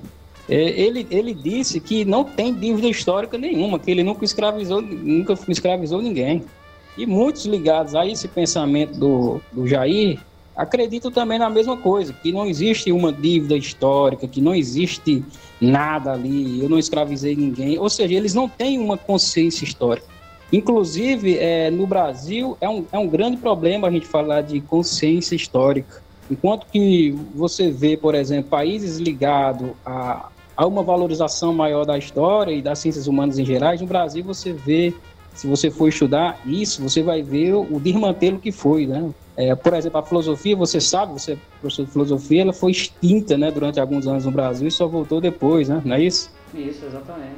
[0.50, 5.38] é, ele, ele disse que não tem dívida histórica nenhuma, que ele nunca escravizou, nunca
[5.48, 6.44] escravizou ninguém.
[6.98, 10.20] E muitos ligados a esse pensamento do, do Jair
[10.58, 15.24] acredito também na mesma coisa, que não existe uma dívida histórica, que não existe
[15.62, 17.78] nada ali, eu não escravizei ninguém.
[17.78, 20.08] Ou seja, eles não têm uma consciência histórica.
[20.52, 25.36] Inclusive, é, no Brasil, é um, é um grande problema a gente falar de consciência
[25.36, 26.02] histórica.
[26.32, 32.52] Enquanto que você vê, por exemplo, países ligados a, a uma valorização maior da história
[32.52, 34.94] e das ciências humanas em geral, no Brasil você vê,
[35.38, 39.08] se você for estudar isso, você vai ver o desmantelo que foi, né?
[39.36, 43.38] É, por exemplo, a filosofia, você sabe, você é professor de filosofia, ela foi extinta,
[43.38, 45.80] né, durante alguns anos no Brasil e só voltou depois, né?
[45.86, 46.32] Não é isso?
[46.56, 47.36] Isso, exatamente.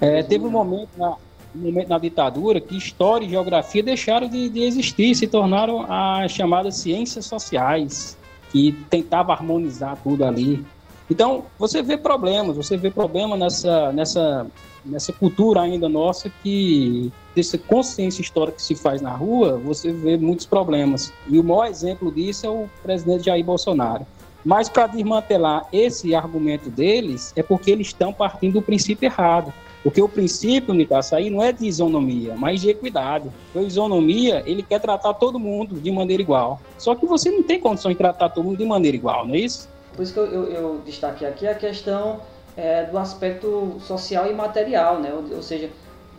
[0.00, 1.16] É, teve um momento na,
[1.54, 6.32] um momento na ditadura que história e geografia deixaram de, de existir, se tornaram as
[6.32, 8.16] chamadas ciências sociais
[8.50, 10.64] que tentava harmonizar tudo ali.
[11.10, 14.46] Então, você vê problemas, você vê problema nessa, nessa,
[14.84, 20.16] nessa cultura ainda nossa que, dessa consciência histórica que se faz na rua, você vê
[20.16, 21.12] muitos problemas.
[21.28, 24.06] E o maior exemplo disso é o presidente Jair Bolsonaro.
[24.44, 29.52] Mas para desmantelar esse argumento deles, é porque eles estão partindo do princípio errado.
[29.82, 33.30] Porque o princípio, Nicasso, aí não é de isonomia, mas de equidade.
[33.54, 36.60] A isonomia, ele quer tratar todo mundo de maneira igual.
[36.78, 39.38] Só que você não tem condição de tratar todo mundo de maneira igual, não é
[39.38, 39.68] isso?
[39.94, 42.20] Por isso que eu, eu, eu destaquei aqui a questão
[42.56, 45.12] é, do aspecto social e material, né?
[45.12, 45.70] Ou, ou, seja,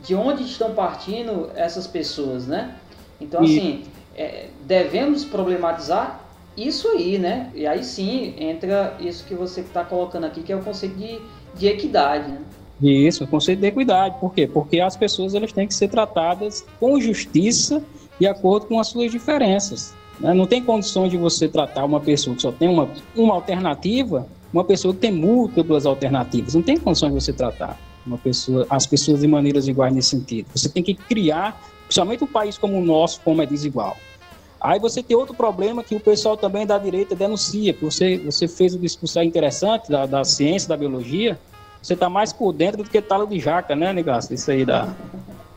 [0.03, 2.75] de onde estão partindo essas pessoas, né?
[3.19, 3.83] Então, assim,
[4.15, 6.19] é, devemos problematizar
[6.57, 7.51] isso aí, né?
[7.53, 11.19] E aí sim entra isso que você está colocando aqui, que é o conceito de,
[11.55, 12.41] de equidade, né?
[12.81, 14.15] Isso, o conceito de equidade.
[14.19, 14.47] Por quê?
[14.47, 17.81] Porque as pessoas elas têm que ser tratadas com justiça
[18.19, 19.93] de acordo com as suas diferenças.
[20.19, 20.33] Né?
[20.33, 24.63] Não tem condições de você tratar uma pessoa que só tem uma, uma alternativa, uma
[24.63, 26.55] pessoa que tem múltiplas alternativas.
[26.55, 27.77] Não tem condições de você tratar
[28.07, 30.47] uma pessoa, as pessoas de maneiras iguais nesse sentido.
[30.55, 33.97] Você tem que criar, principalmente um país como o nosso, como é desigual.
[34.61, 38.47] Aí você tem outro problema que o pessoal também da direita denuncia, que você, você
[38.47, 41.37] fez um discurso interessante da, da ciência, da biologia,
[41.81, 44.33] você tá mais por dentro do que talo de jaca, né, Negasso?
[44.33, 44.87] Isso aí da,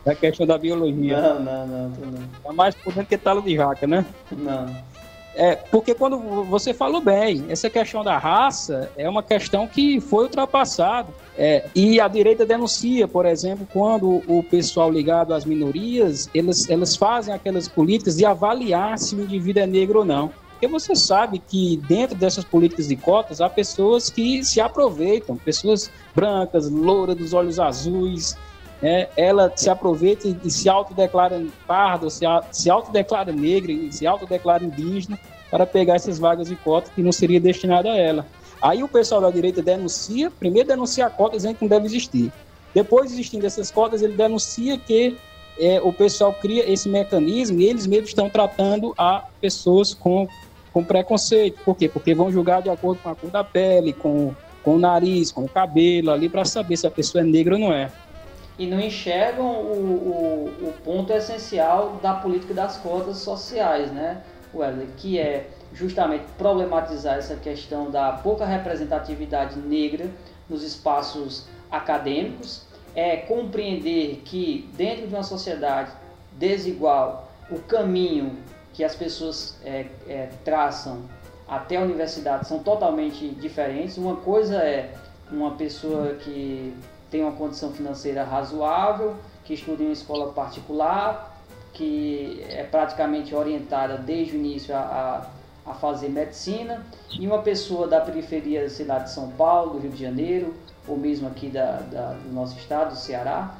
[0.03, 1.21] da questão da biologia.
[1.21, 2.27] Não, não, não, tô não.
[2.43, 4.05] Tá mais por dentro que talo de jaca, né?
[4.29, 4.88] Não.
[5.39, 10.25] É, porque quando você falou bem, essa questão da raça é uma questão que foi
[10.25, 11.13] ultrapassada.
[11.37, 16.97] É, e a direita denuncia, por exemplo, quando o pessoal ligado às minorias, elas, elas
[16.97, 20.29] fazem aquelas políticas de avaliar se o indivíduo é negro ou não.
[20.51, 25.89] Porque você sabe que dentro dessas políticas de cotas há pessoas que se aproveitam, pessoas
[26.13, 28.35] brancas, louras, dos olhos azuis,
[28.81, 29.07] né?
[29.15, 35.19] ela se aproveita e se autodeclara pardo, se, se autodeclara negra, se autodeclara indígena
[35.49, 38.25] para pegar essas vagas de cota que não seria destinada a ela.
[38.61, 42.31] Aí o pessoal da direita denuncia, primeiro denuncia a cota dizendo que não deve existir.
[42.73, 45.17] Depois, existindo essas cotas, ele denuncia que
[45.59, 50.27] é, o pessoal cria esse mecanismo e eles mesmos estão tratando a pessoas com
[50.71, 51.59] com preconceito.
[51.63, 51.89] Por quê?
[51.89, 55.43] Porque vão julgar de acordo com a cor da pele, com, com o nariz, com
[55.43, 57.91] o cabelo ali, para saber se a pessoa é negra ou não é.
[58.59, 64.21] E não enxergam o, o, o ponto essencial da política das cotas sociais, né,
[64.53, 64.89] Wesley?
[64.97, 70.07] Que é justamente problematizar essa questão da pouca representatividade negra
[70.49, 75.91] nos espaços acadêmicos, é compreender que dentro de uma sociedade
[76.33, 78.37] desigual o caminho
[78.73, 81.03] que as pessoas é, é, traçam
[81.47, 83.97] até a universidade são totalmente diferentes.
[83.97, 84.93] Uma coisa é
[85.31, 86.73] uma pessoa que
[87.09, 91.37] tem uma condição financeira razoável, que estuda em uma escola particular,
[91.73, 94.79] que é praticamente orientada desde o início a,
[95.65, 99.79] a, a fazer medicina, e uma pessoa da periferia, sei lá, de São Paulo, do
[99.79, 100.53] Rio de Janeiro,
[100.87, 103.55] ou mesmo aqui da, da do nosso estado, do Ceará,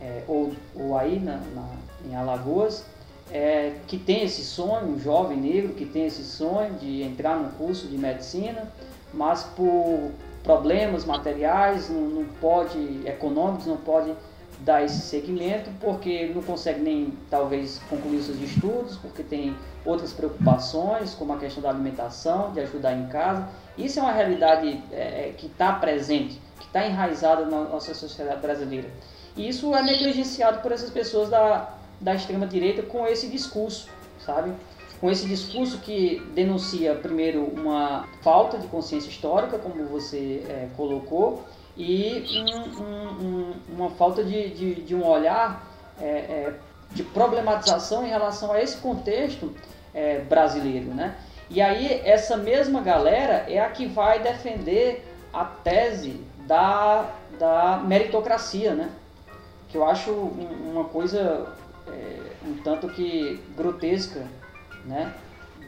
[0.00, 1.68] é, ou, ou aí na, na,
[2.08, 2.84] em Alagoas,
[3.30, 7.50] é, que tem esse sonho, um jovem negro que tem esse sonho de entrar num
[7.50, 8.70] curso de medicina,
[9.14, 10.10] mas por
[10.42, 14.12] problemas materiais, não, não pode, econômicos, não pode
[14.60, 21.14] dar esse segmento, porque não consegue nem, talvez, concluir seus estudos, porque tem outras preocupações,
[21.14, 23.48] como a questão da alimentação, de ajudar em casa.
[23.76, 28.40] Isso é uma realidade é, é que está presente, que está enraizada na nossa sociedade
[28.40, 28.88] brasileira.
[29.36, 33.88] E isso é negligenciado por essas pessoas da, da extrema-direita com esse discurso,
[34.24, 34.52] sabe?
[35.02, 41.42] Com esse discurso que denuncia, primeiro, uma falta de consciência histórica, como você é, colocou,
[41.76, 42.24] e
[42.78, 45.66] um, um, uma falta de, de, de um olhar
[46.00, 46.54] é, é,
[46.92, 49.52] de problematização em relação a esse contexto
[49.92, 51.16] é, brasileiro, né?
[51.50, 58.72] E aí essa mesma galera é a que vai defender a tese da, da meritocracia,
[58.72, 58.88] né?
[59.68, 61.52] Que eu acho uma coisa
[61.88, 64.28] é, um tanto que grotesca,
[64.84, 65.12] né?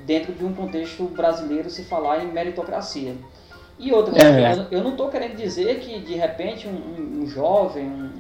[0.06, 3.14] dentro de um contexto brasileiro se falar em meritocracia.
[3.78, 4.66] E outra, é.
[4.70, 8.10] eu não estou querendo dizer que de repente um, um jovem, um,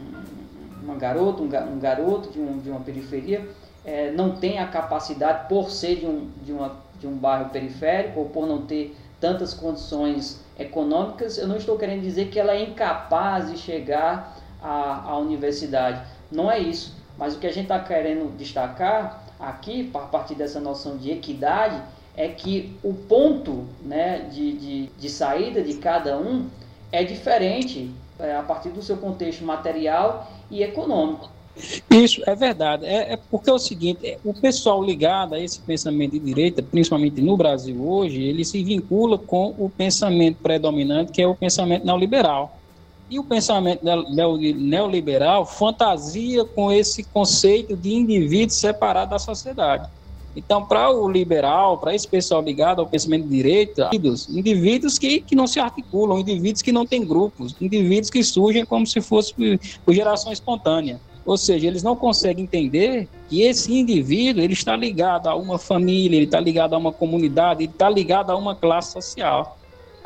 [0.82, 3.46] uma garota, um, um garoto de, um, de uma periferia,
[3.84, 8.20] é, não tem a capacidade, por ser de um, de, uma, de um bairro periférico
[8.20, 12.62] ou por não ter tantas condições econômicas, eu não estou querendo dizer que ela é
[12.62, 16.00] incapaz de chegar à, à universidade.
[16.30, 16.94] Não é isso.
[17.16, 21.80] Mas o que a gente está querendo destacar aqui, a partir dessa noção de equidade,
[22.16, 26.48] é que o ponto né, de, de, de saída de cada um
[26.92, 31.28] é diferente é, a partir do seu contexto material e econômico.
[31.90, 32.84] Isso é verdade.
[32.84, 36.62] É, é, porque é o seguinte: é, o pessoal ligado a esse pensamento de direita,
[36.62, 41.84] principalmente no Brasil hoje, ele se vincula com o pensamento predominante, que é o pensamento
[41.84, 42.58] neoliberal.
[43.10, 49.88] E o pensamento neoliberal fantasia com esse conceito de indivíduo separado da sociedade.
[50.36, 53.90] Então, para o liberal, para esse pessoal ligado ao pensamento de direita,
[54.28, 58.86] indivíduos que, que não se articulam, indivíduos que não têm grupos, indivíduos que surgem como
[58.86, 59.32] se fosse
[59.84, 61.00] por geração espontânea.
[61.24, 66.16] Ou seja, eles não conseguem entender que esse indivíduo ele está ligado a uma família,
[66.16, 69.56] ele está ligado a uma comunidade, ele está ligado a uma classe social.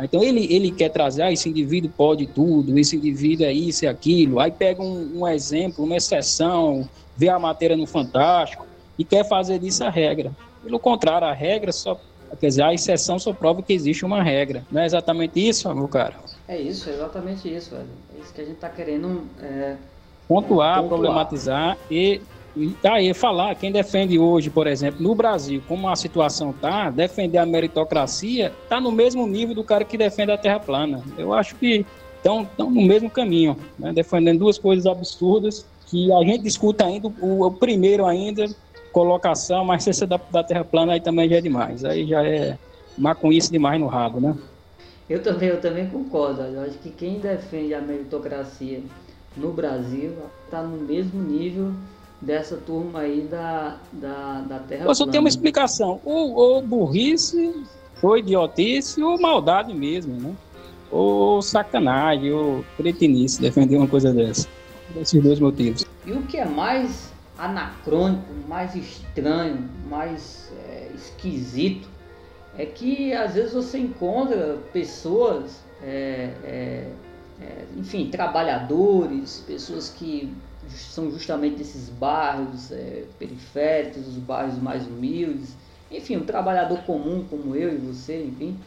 [0.01, 3.89] Então ele, ele quer trazer, ah, esse indivíduo pode tudo, esse indivíduo é isso e
[3.89, 4.39] aquilo.
[4.39, 8.65] Aí pega um, um exemplo, uma exceção, vê a matéria no Fantástico
[8.97, 10.33] e quer fazer disso a regra.
[10.63, 12.01] Pelo contrário, a regra só,
[12.39, 14.65] quer dizer, a exceção só prova que existe uma regra.
[14.71, 16.15] Não é exatamente isso, meu cara?
[16.47, 17.89] É isso, é exatamente isso, velho.
[18.17, 19.77] É isso que a gente está querendo é,
[20.29, 22.21] pontuar, pontuar, problematizar e
[22.57, 27.39] e tá falar, quem defende hoje, por exemplo, no Brasil, como a situação tá, defender
[27.39, 31.03] a meritocracia, tá no mesmo nível do cara que defende a terra plana.
[31.17, 31.85] Eu acho que
[32.17, 33.93] estão no mesmo caminho, né?
[33.93, 38.47] defendendo duas coisas absurdas que a gente discuta ainda, o, o primeiro ainda,
[38.93, 42.59] colocação, mas se da, da terra plana aí também já é demais, aí já é
[42.97, 44.37] maconhice demais no rabo, né?
[45.09, 48.83] Eu também, eu também concordo, eu acho que quem defende a meritocracia
[49.37, 50.13] no Brasil
[50.45, 51.73] está no mesmo nível
[52.21, 56.01] dessa turma aí da, da, da Terra Eu só tem uma explicação.
[56.05, 57.65] Ou, ou burrice,
[58.03, 60.35] ou idiotice, ou maldade mesmo, né?
[60.91, 64.49] Ou sacanagem, ou cretinice, defender uma coisa dessa.
[64.97, 65.85] Esses dois motivos.
[66.07, 71.89] E o que é mais anacrônico, mais estranho, mais é, esquisito,
[72.57, 76.91] é que às vezes você encontra pessoas, é, é,
[77.41, 80.35] é enfim, trabalhadores, pessoas que
[80.71, 85.57] são justamente esses bairros é, periféricos, os bairros mais humildes,
[85.91, 88.59] enfim, um trabalhador comum como eu e você, enfim,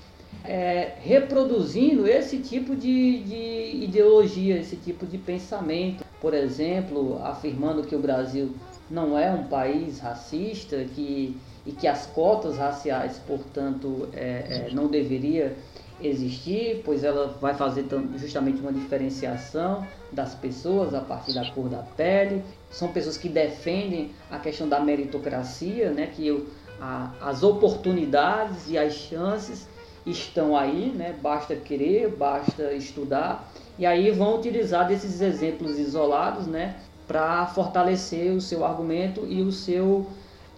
[0.43, 6.03] é, reproduzindo esse tipo de, de ideologia, esse tipo de pensamento.
[6.19, 8.55] Por exemplo, afirmando que o Brasil
[8.89, 14.87] não é um país racista que, e que as cotas raciais, portanto, é, é, não
[14.87, 15.55] deveria
[16.01, 17.85] existir, pois ela vai fazer
[18.17, 22.43] justamente uma diferenciação das pessoas a partir da cor da pele.
[22.69, 26.45] São pessoas que defendem a questão da meritocracia, né, que
[26.79, 29.67] a, as oportunidades e as chances
[30.05, 36.75] estão aí, né, basta querer, basta estudar, e aí vão utilizar desses exemplos isolados né,
[37.07, 40.07] para fortalecer o seu argumento e o seu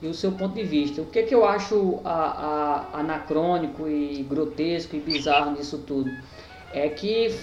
[0.02, 1.02] e o seu ponto de vista.
[1.02, 6.12] O que, que eu acho a, a, anacrônico e grotesco e bizarro nisso tudo?
[6.74, 7.34] É que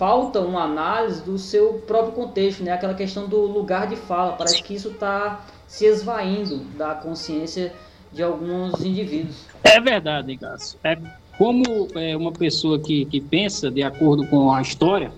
[0.00, 2.72] falta uma análise do seu próprio contexto, né?
[2.72, 4.32] aquela questão do lugar de fala.
[4.32, 7.74] Parece que isso está se esvaindo da consciência
[8.10, 9.44] de alguns indivíduos.
[9.62, 10.78] É verdade, Cássio.
[10.82, 10.96] É
[11.36, 15.12] como é, uma pessoa que, que pensa de acordo com a história,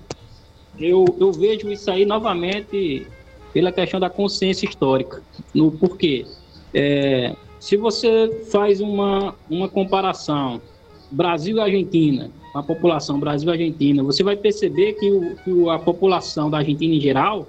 [0.76, 3.06] eu, eu vejo isso aí novamente
[3.52, 5.22] pela questão da consciência histórica.
[5.54, 6.26] No porquê?
[6.74, 10.60] É, se você faz uma, uma comparação
[11.08, 15.78] Brasil e Argentina, a população Brasil e Argentina, você vai perceber que, o, que a
[15.78, 17.48] população da Argentina em geral,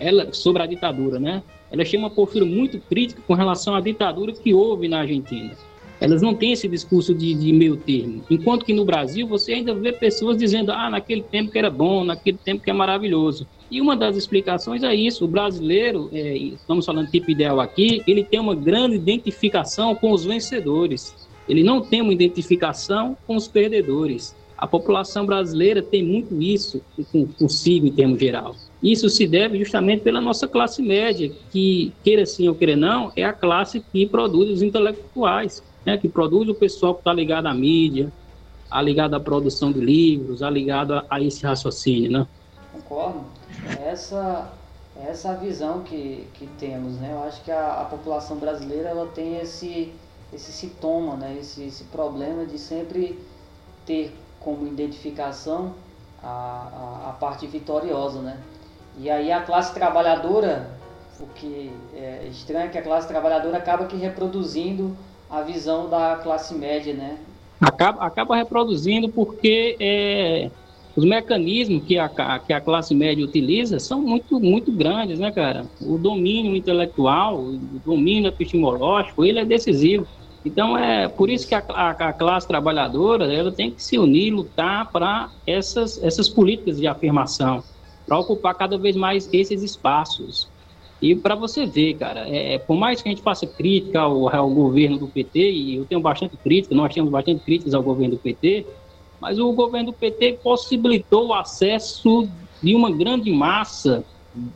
[0.00, 1.42] ela sobre a ditadura, né?
[1.70, 5.56] Ela tinha uma postura muito crítica com relação à ditadura que houve na Argentina.
[6.00, 8.24] Elas não têm esse discurso de, de meio termo.
[8.28, 12.02] Enquanto que no Brasil você ainda vê pessoas dizendo, ah, naquele tempo que era bom,
[12.02, 13.46] naquele tempo que é maravilhoso.
[13.70, 18.24] E uma das explicações é isso: o brasileiro, é, estamos falando tipo ideal aqui, ele
[18.24, 21.14] tem uma grande identificação com os vencedores.
[21.48, 24.34] Ele não tem uma identificação com os perdedores.
[24.56, 26.80] A população brasileira tem muito isso
[27.38, 28.54] consigo em termos geral.
[28.82, 33.24] Isso se deve justamente pela nossa classe média, que, queira sim ou queira não, é
[33.24, 37.54] a classe que produz os intelectuais, né, que produz o pessoal que está ligado à
[37.54, 38.12] mídia,
[38.70, 42.10] a ligado à produção de livros, a ligado a, a esse raciocínio.
[42.10, 42.26] Né?
[42.72, 43.24] Concordo
[43.84, 44.52] essa
[45.08, 47.10] essa visão que, que temos, né?
[47.12, 49.92] Eu acho que a, a população brasileira ela tem esse
[50.32, 51.36] esse sintoma, né?
[51.38, 53.18] Esse, esse problema de sempre
[53.84, 55.74] ter como identificação
[56.22, 58.38] a, a, a parte vitoriosa, né?
[58.98, 60.70] E aí a classe trabalhadora,
[61.20, 64.96] o que é estranho é que a classe trabalhadora acaba que reproduzindo
[65.30, 67.18] a visão da classe média, né?
[67.60, 70.50] Acaba, acaba reproduzindo porque é,
[70.94, 72.08] os mecanismos que a,
[72.38, 75.64] que a classe média utiliza são muito, muito grandes, né, cara?
[75.80, 80.06] O domínio intelectual, o domínio epistemológico, ele é decisivo.
[80.44, 84.32] Então, é por isso que a, a, a classe trabalhadora ela tem que se unir,
[84.32, 87.62] lutar para essas, essas políticas de afirmação,
[88.06, 90.48] para ocupar cada vez mais esses espaços.
[91.00, 94.50] E para você ver, cara, é, por mais que a gente faça crítica ao, ao
[94.50, 98.20] governo do PT, e eu tenho bastante crítica, nós temos bastante críticas ao governo do
[98.20, 98.66] PT,
[99.20, 102.28] mas o governo do PT possibilitou o acesso
[102.60, 104.04] de uma grande massa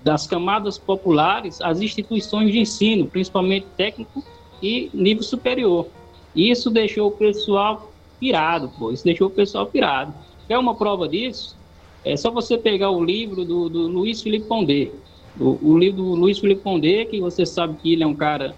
[0.02, 4.24] das camadas populares às instituições de ensino, principalmente técnico
[4.62, 5.86] e nível superior.
[6.34, 7.90] Isso deixou o pessoal
[8.20, 8.90] pirado, pô.
[8.90, 10.12] Isso deixou o pessoal pirado.
[10.46, 11.56] Quer uma prova disso?
[12.04, 14.90] É só você pegar o livro do, do Luiz Felipe Pondé.
[15.38, 18.54] O, o, livro do Luiz Felipe Pondé, que você sabe que ele é um cara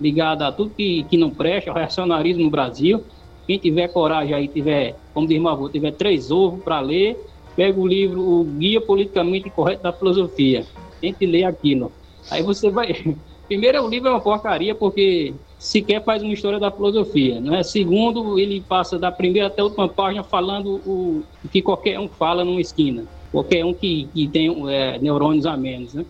[0.00, 3.02] ligado a tudo que, que não presta, ao racionalismo no Brasil.
[3.46, 7.18] Quem tiver coragem aí, tiver, como diz meu avô, tiver três ovos para ler,
[7.56, 10.64] pega o livro O Guia Politicamente Correto da Filosofia.
[11.00, 11.90] Tente ler aquilo.
[12.30, 13.16] Aí você vai.
[13.52, 17.38] Primeiro, o livro é uma porcaria porque sequer faz uma história da filosofia.
[17.38, 17.62] Né?
[17.62, 22.46] Segundo, ele passa da primeira até a última página falando o, que qualquer um fala
[22.46, 23.04] numa esquina.
[23.30, 25.92] Qualquer um que, que tem é, neurônios a menos.
[25.92, 26.06] Né?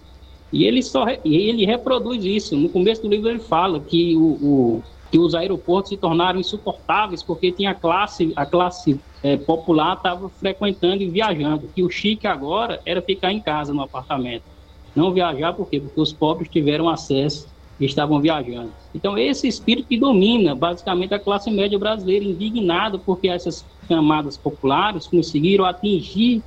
[0.52, 2.56] E ele só ele reproduz isso.
[2.56, 7.24] No começo do livro ele fala que o, o que os aeroportos se tornaram insuportáveis
[7.24, 11.68] porque tinha classe, a classe é, popular estava frequentando e viajando.
[11.74, 14.51] Que o chique agora era ficar em casa no apartamento.
[14.94, 15.80] Não viajar por quê?
[15.80, 17.48] Porque os pobres tiveram acesso
[17.80, 18.72] e estavam viajando.
[18.94, 25.06] Então, esse espírito que domina basicamente a classe média brasileira, indignado porque essas camadas populares
[25.06, 26.42] conseguiram atingir,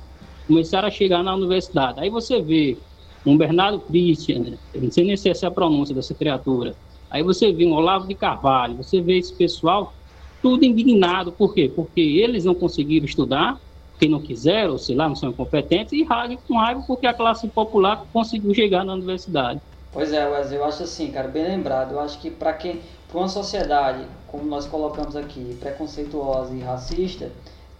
[0.46, 2.00] começaram a chegar na universidade.
[2.00, 2.78] Aí você vê
[3.24, 6.76] um Bernardo Christian, não sei nem se essa é a pronúncia dessa criatura,
[7.10, 9.94] Aí você vê um Olavo de Carvalho, você vê esse pessoal
[10.42, 11.32] tudo indignado.
[11.32, 11.70] Por quê?
[11.74, 13.60] Porque eles não conseguiram estudar,
[13.96, 17.48] porque não quiseram, sei lá, não são incompetentes, e raiva com raiva porque a classe
[17.48, 19.60] popular conseguiu chegar na universidade.
[19.90, 21.92] Pois é, Wesley, eu acho assim, cara, bem lembrado.
[21.92, 27.32] Eu acho que para quem, para uma sociedade, como nós colocamos aqui, preconceituosa e racista,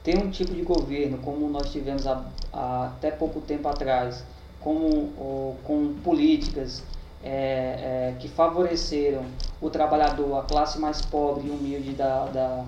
[0.02, 4.24] ter um tipo de governo como nós tivemos há, há até pouco tempo atrás,
[4.58, 6.82] como ou, com políticas
[7.22, 9.22] é, é, que favoreceram
[9.60, 12.64] o trabalhador, a classe mais pobre e humilde da, da,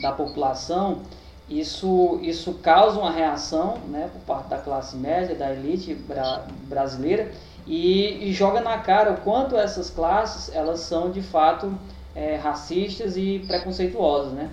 [0.00, 1.02] da população,
[1.48, 7.30] isso, isso causa uma reação né, por parte da classe média, da elite bra brasileira,
[7.66, 11.72] e, e, joga na cara o quanto essas classes elas são de fato
[12.14, 14.32] é, racistas e preconceituosas.
[14.32, 14.50] Né?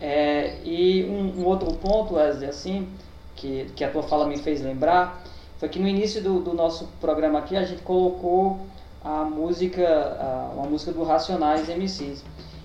[0.00, 2.88] É, e um, um, outro ponto, Wesley, assim,
[3.36, 5.22] que, que a tua fala me fez lembrar,
[5.58, 8.60] foi que no início do, do nosso programa aqui a gente colocou
[9.02, 12.24] a música, a, uma música do Racionais MCs.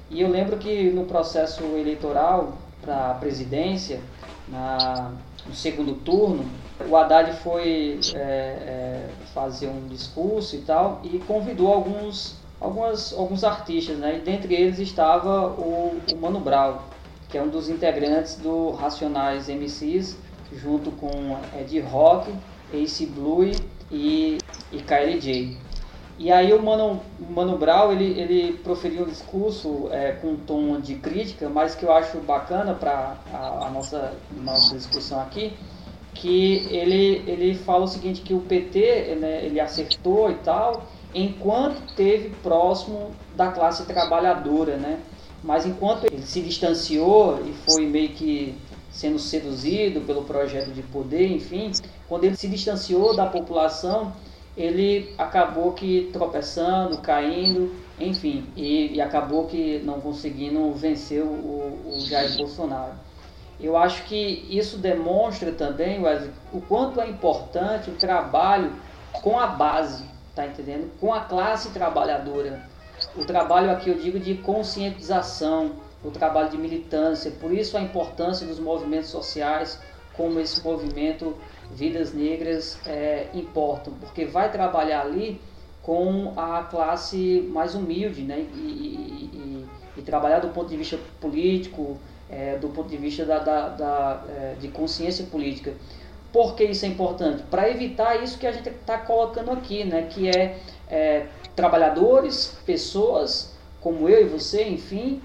[0.10, 2.54] E eu lembro que no processo eleitoral
[2.90, 4.02] para a presidência,
[4.48, 5.12] na,
[5.46, 6.44] no segundo turno,
[6.90, 13.44] o Haddad foi é, é, fazer um discurso e tal e convidou alguns, algumas, alguns
[13.44, 14.18] artistas, né?
[14.18, 16.80] E dentre eles estava o, o Mano Brown,
[17.30, 20.18] que é um dos integrantes do Racionais MCs,
[20.52, 22.34] junto com Ed Rock,
[22.74, 23.52] Ace Blue
[23.92, 24.40] e,
[24.72, 25.58] e KLJ.
[26.20, 27.00] E aí o Mano,
[27.30, 31.86] Mano Brown, ele, ele proferiu um discurso é, com um tom de crítica, mas que
[31.86, 35.54] eu acho bacana para a, a, nossa, nossa discussão aqui,
[36.14, 40.84] que ele, ele fala o seguinte, que o PT, né, ele acertou e tal,
[41.16, 45.00] enquanto teve próximo da classe trabalhadora, né?
[45.42, 48.58] Mas enquanto ele se distanciou e foi meio que
[48.92, 51.72] sendo seduzido pelo projeto de poder, enfim,
[52.10, 54.12] quando ele se distanciou da população,
[54.60, 62.00] ele acabou que tropeçando, caindo, enfim, e, e acabou que não conseguindo vencer o, o
[62.02, 62.94] Jair Bolsonaro.
[63.58, 68.74] Eu acho que isso demonstra também, Wesley, o quanto é importante o trabalho
[69.22, 70.04] com a base,
[70.36, 70.92] tá entendendo?
[71.00, 72.62] Com a classe trabalhadora.
[73.16, 75.72] O trabalho aqui eu digo de conscientização,
[76.04, 77.32] o trabalho de militância.
[77.32, 79.80] Por isso a importância dos movimentos sociais,
[80.16, 81.34] como esse movimento
[81.72, 85.40] vidas negras é, importam, porque vai trabalhar ali
[85.82, 88.46] com a classe mais humilde, né?
[88.54, 89.66] E, e, e,
[89.98, 91.98] e trabalhar do ponto de vista político,
[92.30, 95.74] é, do ponto de vista da, da, da é, de consciência política.
[96.32, 97.44] Por que isso é importante?
[97.50, 100.04] Para evitar isso que a gente está colocando aqui, né?
[100.04, 105.22] Que é, é, trabalhadores, pessoas como eu e você, enfim,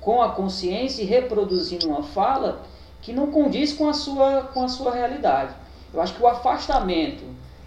[0.00, 2.62] com a consciência e reproduzindo uma fala
[3.04, 5.54] que não condiz com a sua, com a sua realidade.
[5.92, 7.22] Eu acho que o afastamento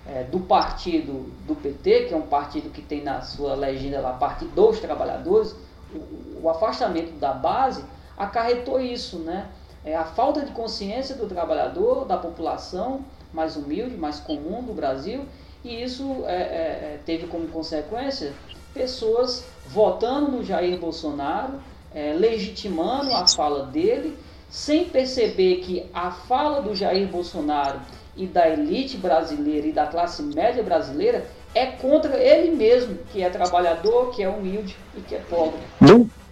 [0.05, 4.13] é, do partido do PT, que é um partido que tem na sua legenda lá
[4.13, 5.55] Partido dos Trabalhadores,
[5.93, 7.85] o, o afastamento da base
[8.17, 9.47] acarretou isso, né?
[9.85, 15.23] É a falta de consciência do trabalhador, da população mais humilde, mais comum do Brasil,
[15.63, 18.33] e isso é, é, é teve como consequência
[18.73, 21.59] pessoas votando no Jair Bolsonaro,
[21.93, 24.17] é, legitimando a fala dele,
[24.49, 27.79] sem perceber que a fala do Jair Bolsonaro
[28.15, 33.29] e da elite brasileira e da classe média brasileira é contra ele mesmo, que é
[33.29, 35.59] trabalhador, que é humilde e que é pobre.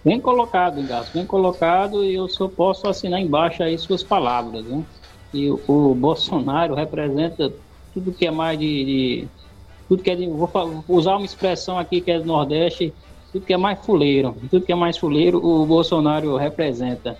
[0.06, 4.64] Bem colocado, Gato, bem colocado, e eu só posso assinar embaixo aí suas palavras.
[4.64, 4.84] Né?
[5.34, 7.52] E o, Bolsonaro representa
[7.92, 9.28] tudo que é mais de, de
[9.88, 10.48] tudo que é de, vou
[10.86, 12.94] usar uma expressão aqui que é do Nordeste,
[13.32, 17.18] tudo que é mais fuleiro, tudo que é mais fuleiro, o Bolsonaro representa.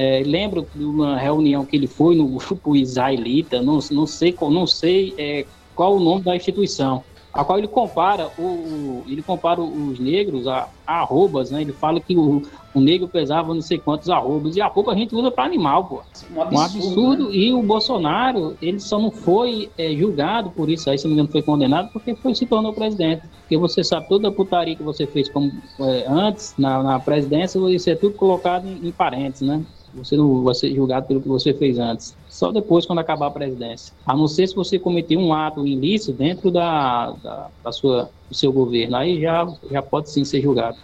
[0.00, 4.64] É, lembro de uma reunião que ele foi no grupo israelita, não, não sei, não
[4.64, 5.44] sei é,
[5.74, 7.02] qual o nome da instituição,
[7.34, 11.62] a qual ele compara o, ele compara os negros a, a arrobas, né?
[11.62, 12.42] Ele fala que o,
[12.72, 15.84] o negro pesava não sei quantos arrobas e a roupa a gente usa para animal,
[15.84, 16.00] pô.
[16.32, 16.54] Um absurdo.
[16.54, 17.28] Um absurdo.
[17.30, 17.34] Né?
[17.34, 21.14] E o Bolsonaro, ele só não foi é, julgado por isso, aí se não me
[21.14, 23.22] engano foi condenado porque foi se tornou presidente.
[23.40, 27.58] Porque você sabe toda a putaria que você fez como, é, antes na, na presidência,
[27.68, 29.60] isso é tudo colocado em, em parentes, né?
[29.94, 32.16] Você não vai ser julgado pelo que você fez antes.
[32.28, 33.94] Só depois, quando acabar a presidência.
[34.06, 38.34] A não ser se você cometeu um ato ilícito dentro da, da, da sua, do
[38.34, 38.96] seu governo.
[38.96, 40.76] Aí já, já pode sim ser julgado.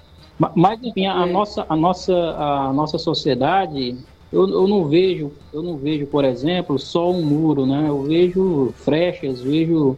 [0.55, 3.97] Mas, enfim, a, nossa, a, nossa, a nossa sociedade,
[4.33, 7.85] eu, eu, não vejo, eu não vejo, por exemplo, só um muro, né?
[7.87, 9.97] Eu vejo frechas, vejo,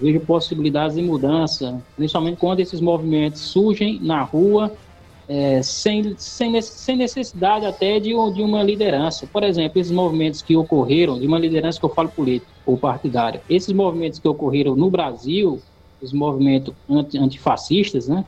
[0.00, 4.72] vejo possibilidades de mudança, principalmente quando esses movimentos surgem na rua
[5.28, 9.26] é, sem, sem, sem necessidade até de, de uma liderança.
[9.26, 13.42] Por exemplo, esses movimentos que ocorreram, de uma liderança que eu falo política ou partidária,
[13.48, 15.60] esses movimentos que ocorreram no Brasil,
[16.00, 18.24] os movimentos anti, antifascistas, né,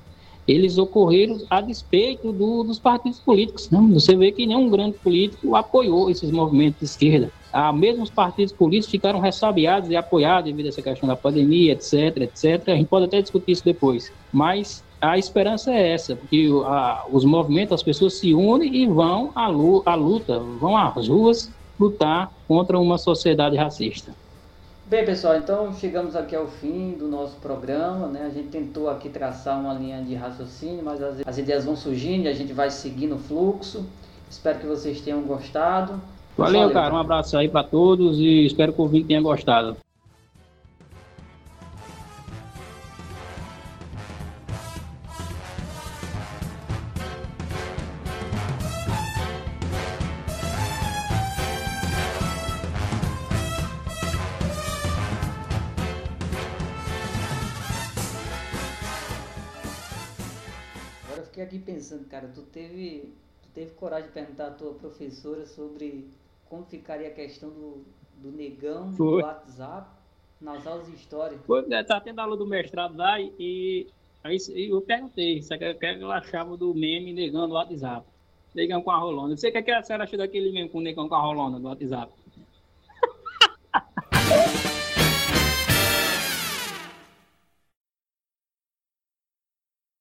[0.46, 3.68] eles ocorreram a despeito do, dos partidos políticos.
[3.68, 3.80] Né?
[3.92, 7.32] Você vê que nenhum grande político apoiou esses movimentos de esquerda.
[7.52, 11.72] Ah, mesmo os partidos políticos ficaram ressabiados e apoiados devido a essa questão da pandemia,
[11.72, 12.68] etc, etc.
[12.68, 14.12] A gente pode até discutir isso depois.
[14.32, 19.30] Mas a esperança é essa, porque a, os movimentos, as pessoas se unem e vão
[19.34, 24.12] à, à luta, vão às ruas lutar contra uma sociedade racista.
[24.86, 28.24] Bem, pessoal, então chegamos aqui ao fim do nosso programa, né?
[28.24, 32.26] A gente tentou aqui traçar uma linha de raciocínio, mas as, as ideias vão surgindo
[32.26, 33.84] e a gente vai seguindo o fluxo.
[34.30, 36.00] Espero que vocês tenham gostado.
[36.38, 36.94] Valeu, Valeu cara.
[36.94, 39.76] Um abraço aí para todos e espero que o vídeo tenha gostado.
[61.46, 66.08] Aqui pensando, cara, tu teve, tu teve coragem de perguntar à tua professora sobre
[66.48, 67.84] como ficaria a questão do,
[68.18, 69.22] do negão Foi.
[69.22, 69.90] do WhatsApp
[70.40, 71.38] nas aulas de história.
[71.46, 73.86] Foi, né, tá tendo aula do mestrado lá e,
[74.22, 74.36] aí
[74.68, 78.06] eu perguntei se é que ela achava do meme negão do WhatsApp.
[78.54, 79.28] Negão com a rolona.
[79.28, 81.14] Não sei o que, é que a senhora achou daquele meme com o negão com
[81.14, 82.12] a rolona do WhatsApp.